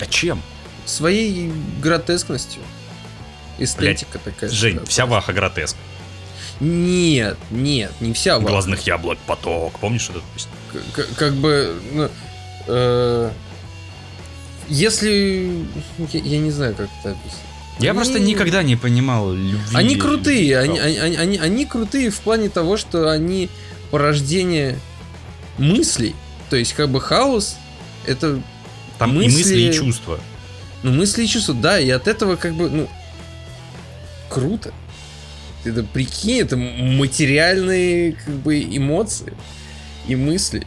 [0.00, 0.42] А чем?
[0.86, 2.62] Своей гротескностью.
[3.58, 4.50] Эстетика такая.
[4.50, 4.86] Жень, всегда.
[4.90, 5.76] вся ваха гротеск.
[6.60, 8.48] Нет, нет, не вся ваха.
[8.50, 9.78] Глазных яблок поток.
[9.80, 10.50] Помнишь эту песню?
[10.72, 12.08] К- к- как бы, ну,
[12.68, 13.30] э,
[14.68, 15.66] если,
[16.12, 17.42] я, я не знаю, как это объяснить.
[17.78, 19.58] Я Они- просто никогда не понимал любви.
[19.74, 23.48] Они крутые, они, они, они, они крутые в плане того, что они
[23.90, 24.78] порождение
[25.58, 26.14] мыслей.
[26.52, 27.56] То есть, как бы хаос
[28.04, 28.38] это
[28.98, 30.20] Там и мысли- мысли, и чувства.
[30.82, 32.90] ну, мысли и чувства, да, и от этого как бы, ну,
[34.28, 34.74] круто.
[35.64, 39.32] Это прикинь, это материальные как бы эмоции
[40.06, 40.66] и мысли,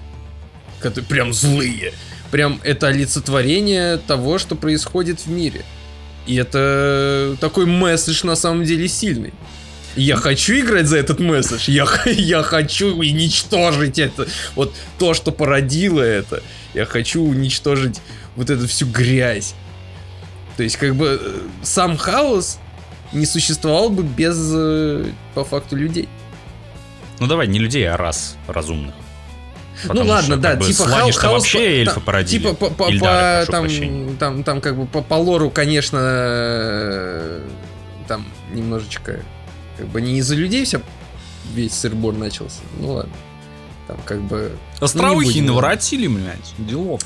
[0.80, 1.94] которые прям злые.
[2.32, 5.62] Прям это олицетворение того, что происходит в мире.
[6.26, 9.36] И это такой месседж на самом деле сильный.
[9.96, 11.70] Я хочу играть за этот месседж.
[11.70, 14.28] Я, я хочу уничтожить это.
[14.56, 16.44] Вот то, что породило это.
[16.74, 18.02] Я хочу уничтожить
[18.36, 19.56] вот эту всю грязь.
[20.58, 22.60] То есть, как бы, э, сам хаос
[23.14, 26.10] не существовал бы без, э, по факту, людей.
[27.20, 28.94] Ну давай, не людей, а рас разумных.
[29.84, 31.34] ну Потому ладно, что, да, типа Сланиш-то хаос...
[31.44, 32.42] вообще там, породили.
[32.42, 34.16] Типа по, по- Ильдары, по- там, прощения.
[34.18, 37.42] там, там как бы по, по лору, конечно, э,
[38.08, 39.22] там немножечко
[39.78, 40.82] как бы не из-за людей вся
[41.54, 42.62] весь сырбор начался.
[42.80, 43.14] Ну ладно.
[43.88, 45.52] Там как бы Остроухи будем, да.
[45.54, 46.54] наворотили, блядь.
[46.58, 47.02] Делов.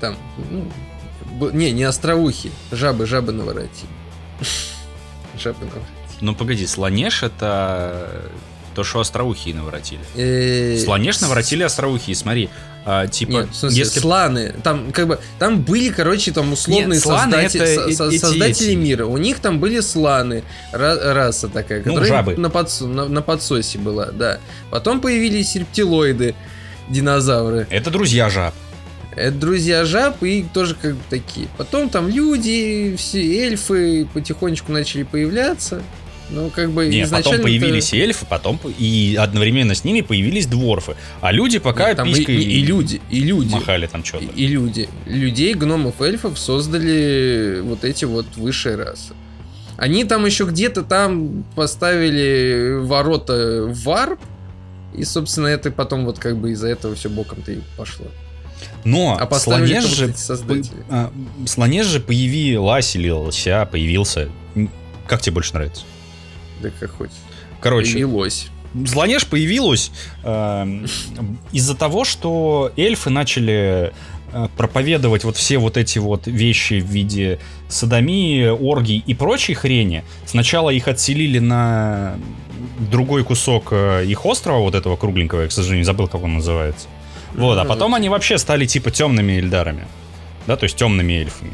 [0.00, 0.16] там,
[0.50, 3.88] ну, не, не остроухи, жабы, жабы наворотили.
[5.38, 5.88] Жабы наворотили.
[6.20, 8.30] Ну погоди, Слонеш это
[8.74, 10.00] то, что остроухи наворотили.
[10.16, 12.48] Э, Слонеш наворотили остроухи, смотри.
[12.86, 14.54] а, типа, Нет, в смысле, если сланы.
[14.62, 18.76] Там, как бы, там были, короче, там условные Нет, создати- это со- эти- создатели эти.
[18.76, 19.06] мира.
[19.06, 22.36] У них там были сланы, ра- раса такая, Ну, которая жабы.
[22.36, 24.38] На, подсо- на, на подсосе была, да.
[24.70, 26.34] Потом появились рептилоиды,
[26.90, 27.66] динозавры.
[27.70, 28.52] это друзья жаб.
[29.16, 31.46] Это друзья жаб и тоже как бы такие.
[31.56, 35.82] Потом там люди, все эльфы потихонечку начали появляться.
[36.30, 37.38] Ну, как бы Не, изначально...
[37.38, 40.96] потом появились и эльфы, потом по- и одновременно с ними появились дворфы.
[41.20, 43.52] А люди пока там и, писькой и- и люди, и люди.
[43.52, 44.24] махали там что-то.
[44.24, 44.88] И, и люди.
[45.06, 49.12] Людей, гномов, эльфов создали вот эти вот высшие расы.
[49.76, 54.20] Они там еще где-то там поставили ворота в варп,
[54.96, 58.06] и, собственно, это потом вот как бы из-за этого все боком-то и пошло.
[58.84, 60.70] Но А Слонеж же, создатели.
[60.88, 61.12] а,
[61.46, 64.28] Слонеж же появилась или лося появился.
[65.06, 65.82] Как тебе больше нравится?
[66.64, 67.10] Да как хоть.
[67.60, 68.48] Короче, Появилось.
[68.74, 69.92] Злонеж появилась
[70.24, 70.86] эм,
[71.52, 73.92] из-за того, что эльфы начали
[74.32, 77.38] э, проповедовать вот все вот эти вот вещи в виде
[77.68, 80.02] садомии, оргий и прочей хрени.
[80.26, 82.16] Сначала их отселили на
[82.90, 86.88] другой кусок э, их острова, вот этого кругленького, я, к сожалению, забыл, как он называется.
[87.34, 89.86] Вот, а потом они вообще стали типа темными эльдарами.
[90.46, 91.52] Да, то есть темными эльфами.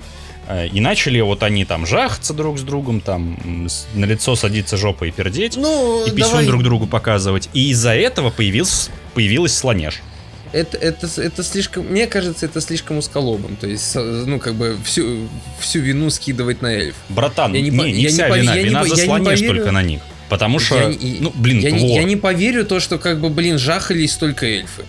[0.52, 5.08] Э, И начали вот они там жахаться друг с другом, там на лицо садиться жопой
[5.08, 6.46] и пердеть Ну, и писюн давай.
[6.46, 7.48] друг другу показывать.
[7.52, 10.00] И из-за этого появился, появилась слонеж.
[10.52, 13.54] Это, это, это слишком, мне кажется, это слишком усколобым.
[13.54, 15.28] То есть, со- ну, как бы всю,
[15.60, 16.96] всю вину скидывать на эльф.
[17.08, 18.94] Братан, Я не не, не я не вся пове- вина, я не вина по- за
[18.96, 20.00] не слонеж только на них.
[20.28, 22.00] Потому что, Я не- ну, блин, Я не, лор.
[22.00, 24.82] я не поверю то, что как бы, блин, жахались только эльфы.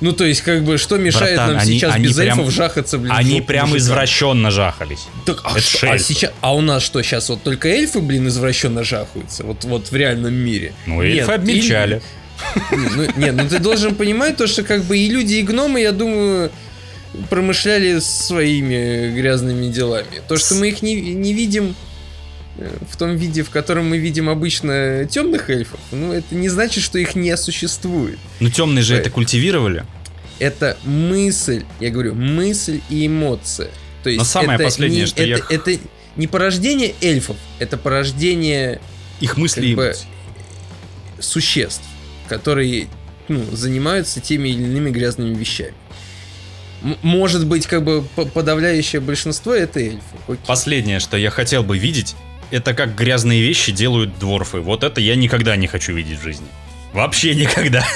[0.00, 2.54] Ну, то есть, как бы, что мешает Братан, нам они- сейчас они без прям- эльфов
[2.54, 3.78] жахаться, блин, Они прям мужикам?
[3.78, 5.06] извращенно жахались.
[5.26, 8.26] Так, а, Это что- а сейчас, а у нас что, сейчас вот только эльфы, блин,
[8.28, 9.44] извращенно жахаются?
[9.44, 10.72] Вот, вот в реальном мире?
[10.86, 12.00] Ну, Нет, эльфы обмельчали.
[12.72, 15.80] и- ну, нет, ну ты должен понимать то, что как бы и люди, и гномы,
[15.80, 16.50] я думаю,
[17.28, 20.22] промышляли своими грязными делами.
[20.28, 21.74] То, что мы их не, не видим
[22.90, 26.98] в том виде, в котором мы видим обычно темных эльфов, ну, это не значит, что
[26.98, 28.18] их не существует.
[28.40, 29.00] Ну, темные же Ой.
[29.00, 29.84] это культивировали.
[30.38, 33.70] Это мысль, я говорю, мысль и эмоция.
[34.02, 35.80] То есть Но самое это последнее, не, что это, я- это
[36.16, 38.80] не порождение эльфов, это порождение
[39.20, 39.94] Их мысли и Как бы-
[41.18, 41.82] существ,
[42.28, 42.88] которые
[43.28, 45.74] ну, занимаются теми или иными грязными вещами.
[46.82, 50.00] М- может быть, как бы по- подавляющее большинство это эльфы.
[50.26, 50.38] Окей.
[50.46, 52.16] Последнее, что я хотел бы видеть,
[52.50, 54.58] это как грязные вещи делают дворфы.
[54.58, 56.46] Вот это я никогда не хочу видеть в жизни.
[56.92, 57.86] Вообще никогда.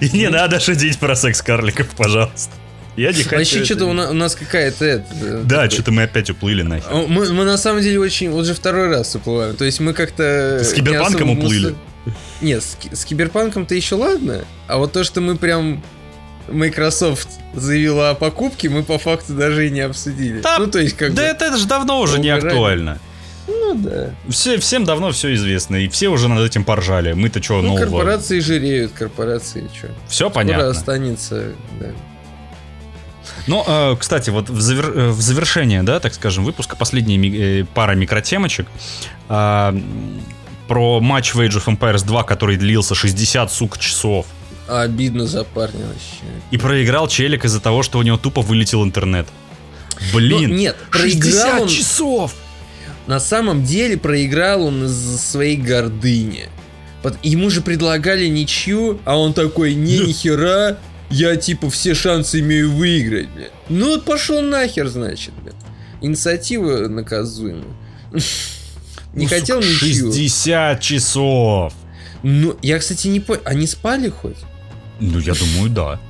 [0.00, 2.52] И не надо шутить про секс-карликов, пожалуйста.
[2.96, 3.36] Я не хочу.
[3.36, 4.84] Вообще, что-то у, нас какая-то...
[4.84, 6.90] э, Да, что-то мы опять уплыли нахер.
[6.92, 8.30] Мы, мы на самом деле очень...
[8.30, 9.54] Вот же второй раз уплываем.
[9.54, 10.60] То есть мы как-то...
[10.64, 11.76] С киберпанком уплыли.
[12.40, 14.44] Нет, с, ки- с киберпанком-то еще ладно.
[14.66, 15.82] А вот то, что мы прям...
[16.48, 20.40] Microsoft заявила о покупке, мы по факту даже и не обсудили.
[20.40, 21.28] Да, ну, то есть, как Да бы...
[21.28, 22.98] это, это же давно уже не актуально.
[23.48, 24.10] Ну, да.
[24.28, 27.14] Все, всем давно все известно, и все уже над этим поржали.
[27.14, 27.78] Мы-то что, Ну, нового?
[27.80, 29.88] корпорации жиреют, корпорации что.
[30.08, 30.68] Все Скоро понятно.
[30.68, 31.86] останется, да.
[33.46, 37.34] Ну, э, кстати, вот в, завер- э, в завершение, да, так скажем, выпуска последняя ми-
[37.36, 38.66] э, пара микротемочек.
[39.28, 40.20] А, м,
[40.66, 44.26] про матч в Age of Empires 2, который длился 60, сука, часов.
[44.66, 46.24] А обидно за парня вообще.
[46.50, 49.26] И проиграл челик из-за того, что у него тупо вылетел интернет.
[50.12, 51.68] Ну, Блин, нет, проиграл 60 он...
[51.68, 52.34] часов!
[53.08, 56.48] На самом деле проиграл он из-за своей гордыни.
[57.22, 60.78] Ему же предлагали ничью, а он такой, не, нихера,
[61.08, 63.46] я типа все шансы имею выиграть, бля.
[63.70, 65.52] Ну вот пошел нахер, значит, бля.
[66.02, 67.64] Инициатива наказуема.
[69.14, 70.12] Не Ну, хотел сука, ничью.
[70.12, 71.72] 60 часов!
[72.22, 74.36] Ну, я, кстати, не понял, они спали хоть?
[75.00, 76.00] Ну, я думаю, да.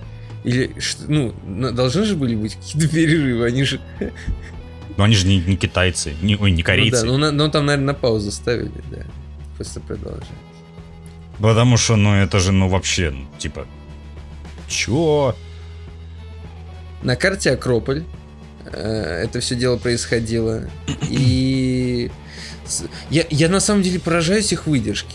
[0.43, 0.75] Или,
[1.07, 1.33] ну,
[1.73, 3.81] должны же были быть какие-то перерывы, они же...
[4.99, 7.07] Но они же не, не китайцы, не, ой, не корейцы.
[7.07, 9.05] Ну да, ну, на- ну, там, наверное, на паузу ставили, да.
[9.57, 10.27] После продолжения.
[11.41, 13.67] Потому что, ну, это же, ну, вообще, ну, типа...
[14.69, 15.35] Чё?
[17.03, 18.03] На карте Акрополь
[18.73, 20.63] э, это все дело происходило.
[21.09, 22.11] И
[23.11, 25.15] я, я на самом деле поражаюсь их выдержке.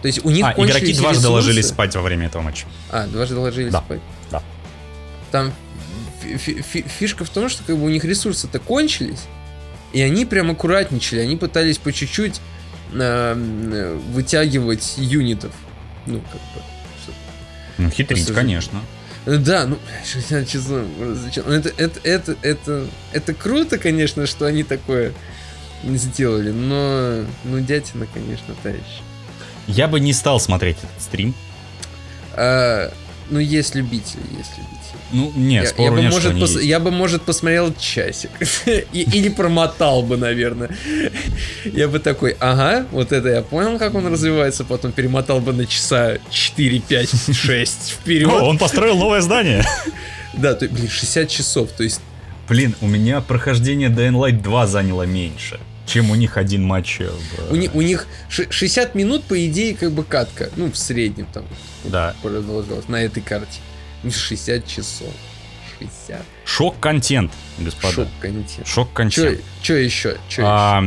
[0.00, 1.28] То есть у них А, игроки дважды ресурсы.
[1.28, 2.66] ложились спать во время этого матча.
[2.90, 4.00] А, дважды ложились Да, спать.
[4.30, 4.42] да.
[5.32, 5.52] Там
[6.24, 9.20] фишка в том, что как бы у них ресурсы-то кончились,
[9.92, 11.20] и они прям аккуратничали.
[11.20, 12.40] Они пытались по чуть-чуть
[12.92, 15.52] э, э, вытягивать юнитов.
[16.06, 16.62] Ну, как бы.
[17.78, 18.80] Ну, хитрить, Просто- конечно.
[19.26, 20.82] Да, ну, 60 часов.
[21.14, 21.44] зачем?
[21.46, 25.12] Ну, Это, это, это, это, это круто, конечно, что они такое
[25.82, 28.82] сделали, но, ну, дятина, конечно, та еще.
[29.66, 31.34] Я бы не стал смотреть этот стрим.
[32.34, 32.92] А,
[33.30, 34.74] ну, есть любители, есть любители.
[35.12, 38.30] Ну, нет, я, я спору бы, нет, может, пос- я бы, может, посмотрел часик.
[38.66, 40.70] И- Или промотал бы, наверное.
[41.64, 45.66] Я бы такой, ага, вот это я понял, как он развивается, потом перемотал бы на
[45.66, 48.28] часа 4, 5, 6 О, вперед.
[48.28, 49.64] он построил новое здание.
[50.36, 52.00] Да, то, блин, 60 часов, то есть
[52.48, 57.08] Блин, у меня прохождение Dying Light 2 заняло меньше, чем у них один матч э,
[57.10, 57.52] в...
[57.52, 60.48] У, ни- у них ши- 60 минут, по идее, как бы катка.
[60.56, 61.44] Ну, в среднем там
[61.84, 62.14] Да.
[62.22, 63.60] продолжалось на этой карте.
[64.02, 65.08] Ну, 60 часов.
[65.78, 66.22] 60.
[66.44, 67.94] Шок-контент, господа.
[67.94, 68.66] Шок-контент.
[68.66, 69.40] Шок-контент.
[69.62, 70.16] Че еще?
[70.28, 70.82] Че А,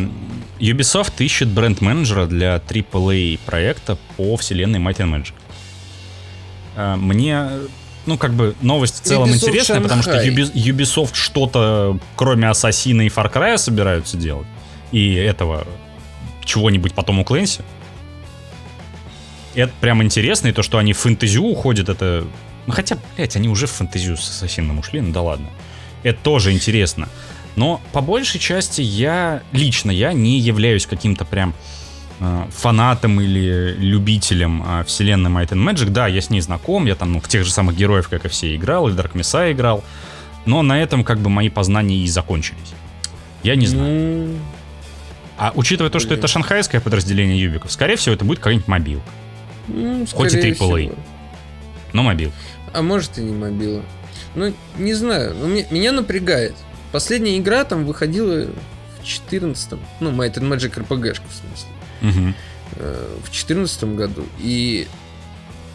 [0.59, 5.33] Ubisoft ищет бренд-менеджера для AAA проекта по вселенной Might and Magic.
[6.75, 7.49] А, Мне,
[8.05, 10.29] ну, как бы, новость в целом Ubisoft интересная, потому что Шанхай.
[10.33, 14.47] Ubi- Ubisoft что-то, кроме Ассасина и Far Cry, собираются делать.
[14.91, 15.65] И этого
[16.43, 17.63] чего-нибудь потом у Clancy.
[19.55, 22.25] Это прям интересно, и то, что они в фэнтезию уходят, это...
[22.67, 25.49] Ну, хотя, блядь, они уже в фэнтезию с Ассасином ушли, ну да ладно.
[26.03, 27.09] Это тоже интересно.
[27.55, 31.55] Но по большей части я, лично я не являюсь каким-то прям
[32.19, 35.89] э, фанатом или любителем э, вселенной Might and Magic.
[35.89, 38.29] Да, я с ней знаком, я там ну, в тех же самых героев, как и
[38.29, 39.83] все, играл, и Dark Messiah играл.
[40.45, 42.73] Но на этом как бы мои познания и закончились.
[43.41, 44.27] Я не знаю.
[44.27, 44.37] Ну,
[45.37, 49.01] А учитывая то, что это шанхайское подразделение Юбиков, скорее всего, это будет какой-нибудь мобил.
[49.67, 50.53] ну, Хоть и AAA.
[50.55, 50.95] всего.
[51.93, 52.31] Но мобил.
[52.73, 53.83] А может и не мобила.
[54.35, 55.35] Ну, не знаю.
[55.35, 56.55] Ну, мне- меня напрягает.
[56.91, 58.47] Последняя игра там выходила
[59.01, 62.33] в 14 Ну, Might and Magic RPG-шка, в смысле.
[62.75, 64.25] Э, в 2014 году.
[64.39, 64.87] И,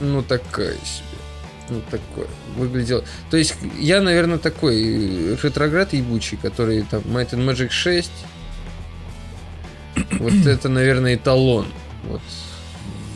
[0.01, 1.07] ну, такая себе.
[1.71, 2.27] Ну, такое.
[2.57, 3.05] Выглядело.
[3.31, 8.11] То есть, я, наверное, такой э, ретроград ебучий, который там Might and Magic 6.
[10.23, 11.67] Вот это, наверное, эталон
[12.05, 12.23] вот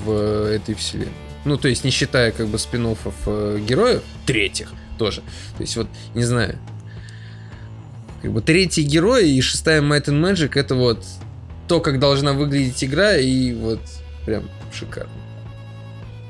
[0.05, 1.13] в этой вселенной.
[1.45, 5.21] Ну, то есть, не считая как бы спин героев, третьих тоже.
[5.57, 6.59] То есть, вот, не знаю,
[8.21, 11.05] как бы третий герой и шестая Might and Magic это вот
[11.69, 13.81] то, как должна выглядеть игра, и вот
[14.25, 15.13] прям шикарно.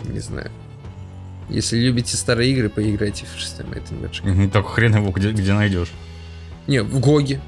[0.05, 0.51] Не знаю.
[1.49, 4.51] Если любите старые игры, поиграйте в шестой Might and Magic.
[4.51, 5.93] Только хрен его где, где найдешь.
[6.66, 7.41] Не, в Гоге.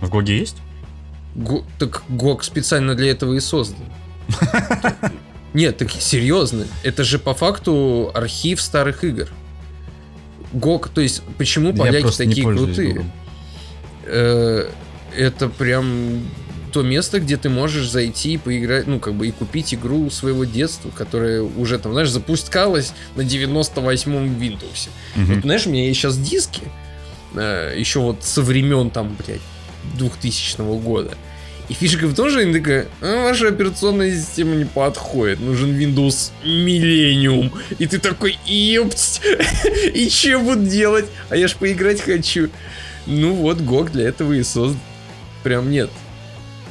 [0.00, 0.56] В Гоге есть?
[1.34, 3.78] Го- так Гог специально для этого и создан.
[5.52, 6.66] Нет, так серьезно.
[6.82, 9.28] Это же по факту архив старых игр.
[10.52, 13.04] ГОК, то есть почему поляки такие крутые?
[14.04, 14.68] Э,
[15.16, 16.22] это прям
[16.72, 20.44] то место, где ты можешь зайти и поиграть, ну, как бы и купить игру своего
[20.44, 24.88] детства, которая уже там, знаешь, запускалась на 98-м Windows.
[25.16, 25.24] Угу.
[25.24, 26.62] Вот, знаешь, у меня есть сейчас диски,
[27.34, 29.40] э, еще вот со времен там, блядь,
[29.96, 31.16] 2000 года.
[31.68, 36.32] И фишка в том, что они такая, а, ваша операционная система не подходит, нужен Windows
[36.44, 37.52] Millennium.
[37.78, 39.20] И ты такой, ёпть,
[39.94, 41.06] и что буду делать?
[41.28, 42.50] А я ж поиграть хочу.
[43.06, 44.80] Ну вот, GOG для этого и создан.
[45.44, 45.90] Прям нет.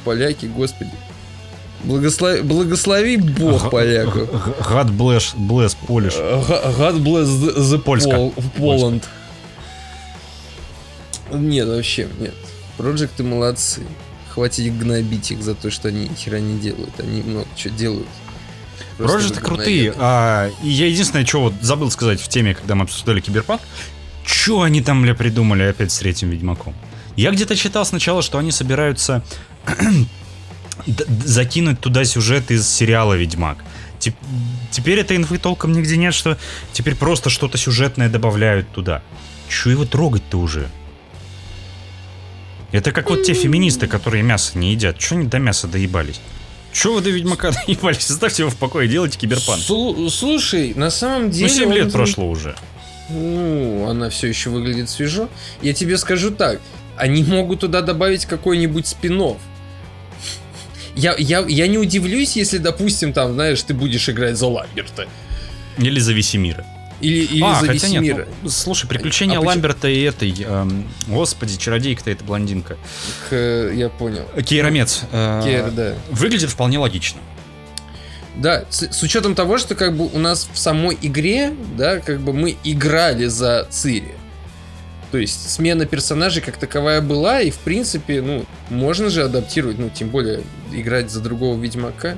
[0.04, 0.90] Поляки, господи.
[1.84, 4.18] Благослови, благослови Бог поляку.
[4.18, 6.18] God bless, bless Polish.
[6.78, 8.32] God bless the, the Польска.
[8.58, 9.02] Poland.
[11.32, 12.34] Нет, вообще, нет.
[12.80, 13.82] Проекты молодцы.
[14.30, 16.98] Хватит гнобить их за то, что они ни хера не делают.
[16.98, 18.08] Они много чего делают.
[18.96, 19.92] Проекты крутые.
[19.98, 23.60] А, и я единственное, что вот забыл сказать в теме, когда мы обсуждали Киберпанк.
[24.24, 26.74] Что они там, бля, придумали опять с третьим Ведьмаком?
[27.16, 29.22] Я где-то читал сначала, что они собираются
[31.26, 33.58] закинуть туда сюжет из сериала Ведьмак.
[34.70, 36.38] Теперь этой инфы толком нигде нет, что
[36.72, 39.02] теперь просто что-то сюжетное добавляют туда.
[39.50, 40.70] Че его трогать-то уже?
[42.72, 44.98] Это как вот те феминисты, которые мясо не едят.
[44.98, 46.20] Че они до мяса доебались?
[46.72, 48.10] Че вы до Ведьмака доебались?
[48.10, 49.60] Оставьте его в покое, делайте киберпанк.
[49.62, 51.48] Слушай, на самом деле...
[51.48, 52.54] Ну, 7 лет прошло уже.
[53.08, 55.28] Ну, она все еще выглядит свежо.
[55.62, 56.60] Я тебе скажу так,
[56.96, 59.38] они могут туда добавить какой-нибудь спин -офф.
[60.94, 65.06] Я, я, я не удивлюсь, если, допустим, там, знаешь, ты будешь играть за Ламберта.
[65.78, 66.64] Или за Весемира.
[67.00, 69.92] Или, или а, за хотя нет, ну, слушай, приключения а, а Ламберта почему?
[69.94, 72.76] и этой, эм, господи, чародейка-то эта блондинка.
[73.28, 74.26] К, я понял.
[74.44, 75.02] Кейромец.
[75.10, 75.94] Э, Кейр, да.
[76.10, 77.20] Выглядит вполне логично.
[78.36, 82.20] Да, с, с учетом того, что как бы у нас в самой игре, да, как
[82.20, 84.14] бы мы играли за Цири.
[85.10, 89.90] То есть смена персонажей как таковая была, и в принципе, ну, можно же адаптировать, ну,
[89.90, 90.42] тем более
[90.72, 92.16] играть за другого Ведьмака.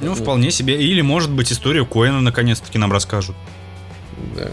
[0.00, 0.18] Ну, вот.
[0.18, 0.80] вполне себе.
[0.82, 3.36] Или, может быть, историю Коэна наконец-таки нам расскажут.
[4.36, 4.50] Да.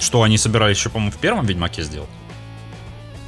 [0.00, 2.10] Что они собирались еще, по-моему, в первом Ведьмаке сделать.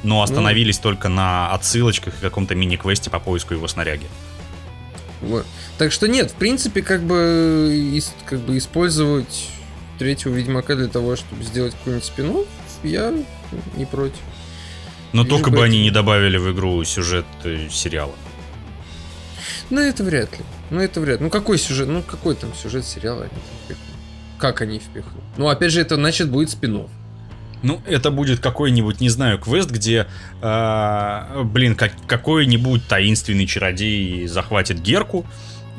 [0.03, 4.07] Но остановились ну, только на отсылочках и каком-то мини-квесте по поиску его снаряги.
[5.21, 5.45] Вот.
[5.77, 9.49] Так что нет, в принципе, как бы, как бы использовать
[9.97, 12.45] третьего Ведьмака для того, чтобы сделать какой-нибудь спин
[12.83, 13.13] я
[13.75, 14.19] не против.
[15.13, 18.13] Но Вижу только бы они не добавили в игру сюжет э, сериала.
[19.69, 20.45] Ну, это вряд ли.
[20.69, 21.23] Ну, это вряд ли.
[21.23, 21.87] Ну, какой сюжет?
[21.87, 23.29] Ну, какой там сюжет сериала?
[24.37, 25.23] Как они впихнут?
[25.37, 26.87] Ну, опять же, это значит будет спин
[27.65, 30.05] ну, это будет какой-нибудь, не знаю, квест, где,
[30.41, 35.25] э, блин, как, какой-нибудь таинственный чародей захватит Герку,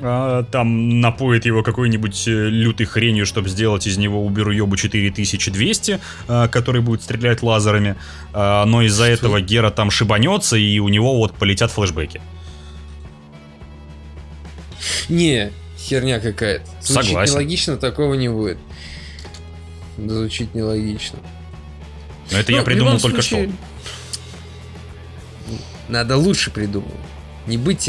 [0.00, 6.00] э, там напоит его какой-нибудь э, лютой хренью, чтобы сделать из него Уберу Йобу 4200,
[6.26, 7.94] э, который будет стрелять лазерами,
[8.32, 12.20] э, но из-за этого Гера там шибанется, и у него вот полетят флешбеки.
[15.08, 15.52] Не,
[15.86, 16.66] херня какая-то.
[16.80, 17.34] Звучит Согласен.
[17.34, 18.58] нелогично, такого не будет.
[19.98, 21.18] Звучит нелогично.
[22.30, 23.56] Но это ну, я придумал только случае, что.
[25.88, 26.90] Надо лучше придумать.
[27.46, 27.88] Не быть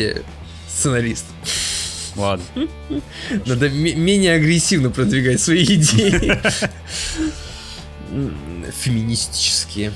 [0.70, 1.36] сценаристом.
[2.16, 2.46] Ладно.
[3.46, 6.40] Надо менее агрессивно продвигать свои идеи.
[8.82, 9.92] Феминистические.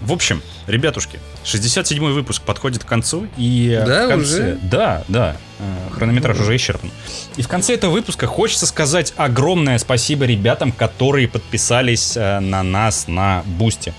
[0.00, 4.24] В общем, ребятушки, 67-й выпуск подходит к концу, и да, в конце...
[4.24, 4.58] уже?
[4.62, 6.90] Да, да, э, хронометраж уже исчерпан.
[7.36, 13.08] И в конце этого выпуска хочется сказать огромное спасибо ребятам, которые подписались э, на нас
[13.08, 13.92] на Бусте.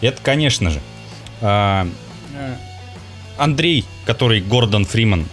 [0.00, 0.80] Это, конечно же,
[1.40, 1.86] э,
[3.38, 5.26] Андрей, который Гордон Фриман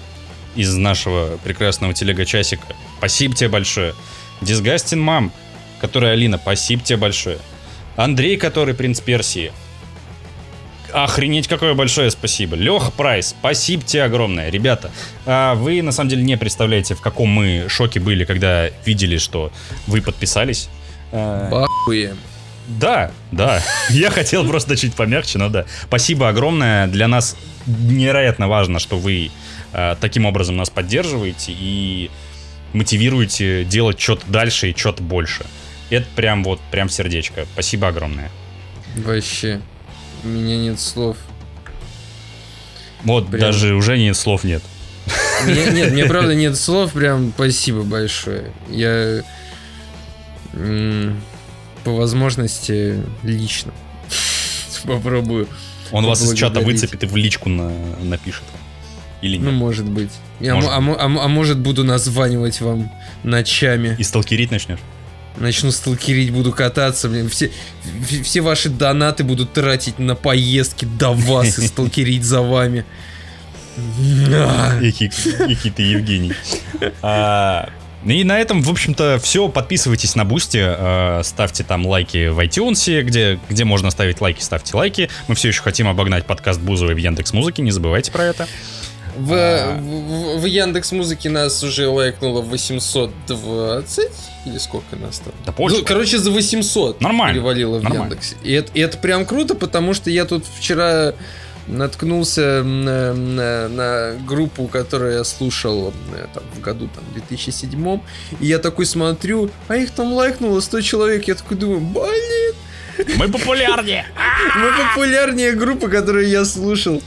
[0.56, 2.68] из нашего прекрасного телега-часика.
[3.00, 3.96] Спасибо тебе большое.
[4.42, 5.32] Дисгастин Мам,
[5.82, 7.40] которая Алина, спасибо тебе большое.
[7.96, 9.52] Андрей, который принц Персии,
[10.94, 12.56] Охренеть, какое большое спасибо.
[12.56, 14.50] Леха Прайс, спасибо тебе огромное.
[14.52, 14.92] Ребята,
[15.26, 19.52] а вы на самом деле не представляете, в каком мы шоке были, когда видели, что
[19.88, 20.70] вы подписались.
[21.12, 22.18] А, Бахуем.
[22.68, 23.62] Да, да.
[23.90, 25.66] Я хотел просто чуть помягче, но да.
[25.84, 26.88] Спасибо огромное.
[26.88, 27.36] Для нас
[27.66, 29.32] невероятно важно, что вы
[29.74, 32.12] а, таким образом нас поддерживаете и
[32.74, 35.44] мотивируете делать что-то дальше и что-то больше.
[35.90, 37.46] Это прям вот, прям сердечко.
[37.54, 38.30] Спасибо огромное.
[38.96, 39.60] Вообще.
[40.24, 41.18] У меня нет слов.
[43.04, 43.42] Вот, прям...
[43.42, 44.64] даже уже нет слов нет.
[45.46, 48.52] Меня, нет, мне правда нет слов, прям спасибо большое.
[48.70, 49.24] Я
[51.84, 53.74] по возможности лично
[54.86, 55.50] попробую.
[55.92, 57.72] Он вас из чата выцепит и в личку на,
[58.02, 58.44] напишет.
[59.22, 59.46] Или нет?
[59.46, 60.12] Ну, может быть.
[60.40, 60.70] Я, может.
[60.70, 62.92] А, а, а, а может, буду названивать вам
[63.24, 63.96] ночами.
[63.98, 64.80] И сталкерить начнешь?
[65.38, 67.30] Начну сталкерить, буду кататься, блин.
[67.30, 67.52] Все,
[68.24, 72.86] все ваши донаты будут тратить на поездки до вас и сталкерить за вами.
[75.50, 76.34] Ики ты, Евгений.
[77.02, 77.70] А,
[78.06, 79.48] и на этом, в общем-то, все.
[79.48, 84.76] Подписывайтесь на Бусти, э, ставьте там лайки в iTunes, где, где можно ставить лайки, ставьте
[84.76, 85.10] лайки.
[85.28, 88.48] Мы все еще хотим обогнать подкаст Бузовой в Яндекс Музыке, не забывайте про это.
[89.18, 89.78] В, а...
[89.78, 94.10] в, в Яндекс Музыке нас уже лайкнуло 820
[94.46, 95.34] или сколько нас там?
[95.46, 95.78] Да больше.
[95.78, 97.34] Ну, короче, за 800 Нормально.
[97.34, 98.04] перевалило в Нормально.
[98.14, 98.36] Яндексе.
[98.44, 101.14] И это, и это прям круто, потому что я тут вчера
[101.68, 108.00] наткнулся на, на, на группу, которую я слушал э, там, в году там, 2007
[108.40, 112.56] и я такой смотрю, а их там лайкнуло 100 человек, я такой думаю, блин,
[113.18, 114.06] мы популярнее.
[114.56, 117.02] Мы популярнее группа, которую я слушал,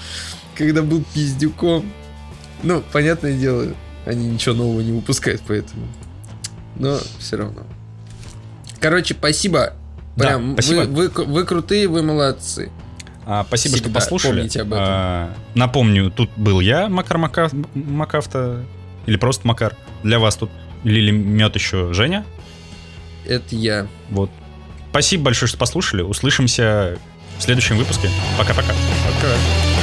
[0.56, 1.90] когда был пиздюком.
[2.62, 5.86] Ну, понятное дело, они ничего нового не выпускают, поэтому.
[6.76, 7.62] Но все равно.
[8.80, 9.74] Короче, спасибо.
[10.16, 10.80] Прям, да, спасибо.
[10.82, 12.70] Вы, вы, вы крутые, вы молодцы.
[13.24, 14.40] А, спасибо, Всегда что послушали.
[14.42, 14.78] Об этом.
[14.78, 17.50] А, напомню, тут был я, Макар Мака...
[17.74, 18.64] Макафта,
[19.06, 19.76] или просто Макар.
[20.02, 20.50] Для вас тут
[20.84, 22.24] Лили Мед еще Женя.
[23.26, 23.88] Это я.
[24.10, 24.30] Вот.
[24.90, 26.02] Спасибо большое, что послушали.
[26.02, 26.98] Услышимся
[27.38, 28.08] в следующем выпуске.
[28.38, 28.68] Пока-пока.
[28.68, 29.26] Пока.
[29.26, 29.36] -пока.
[29.74, 29.75] Пока.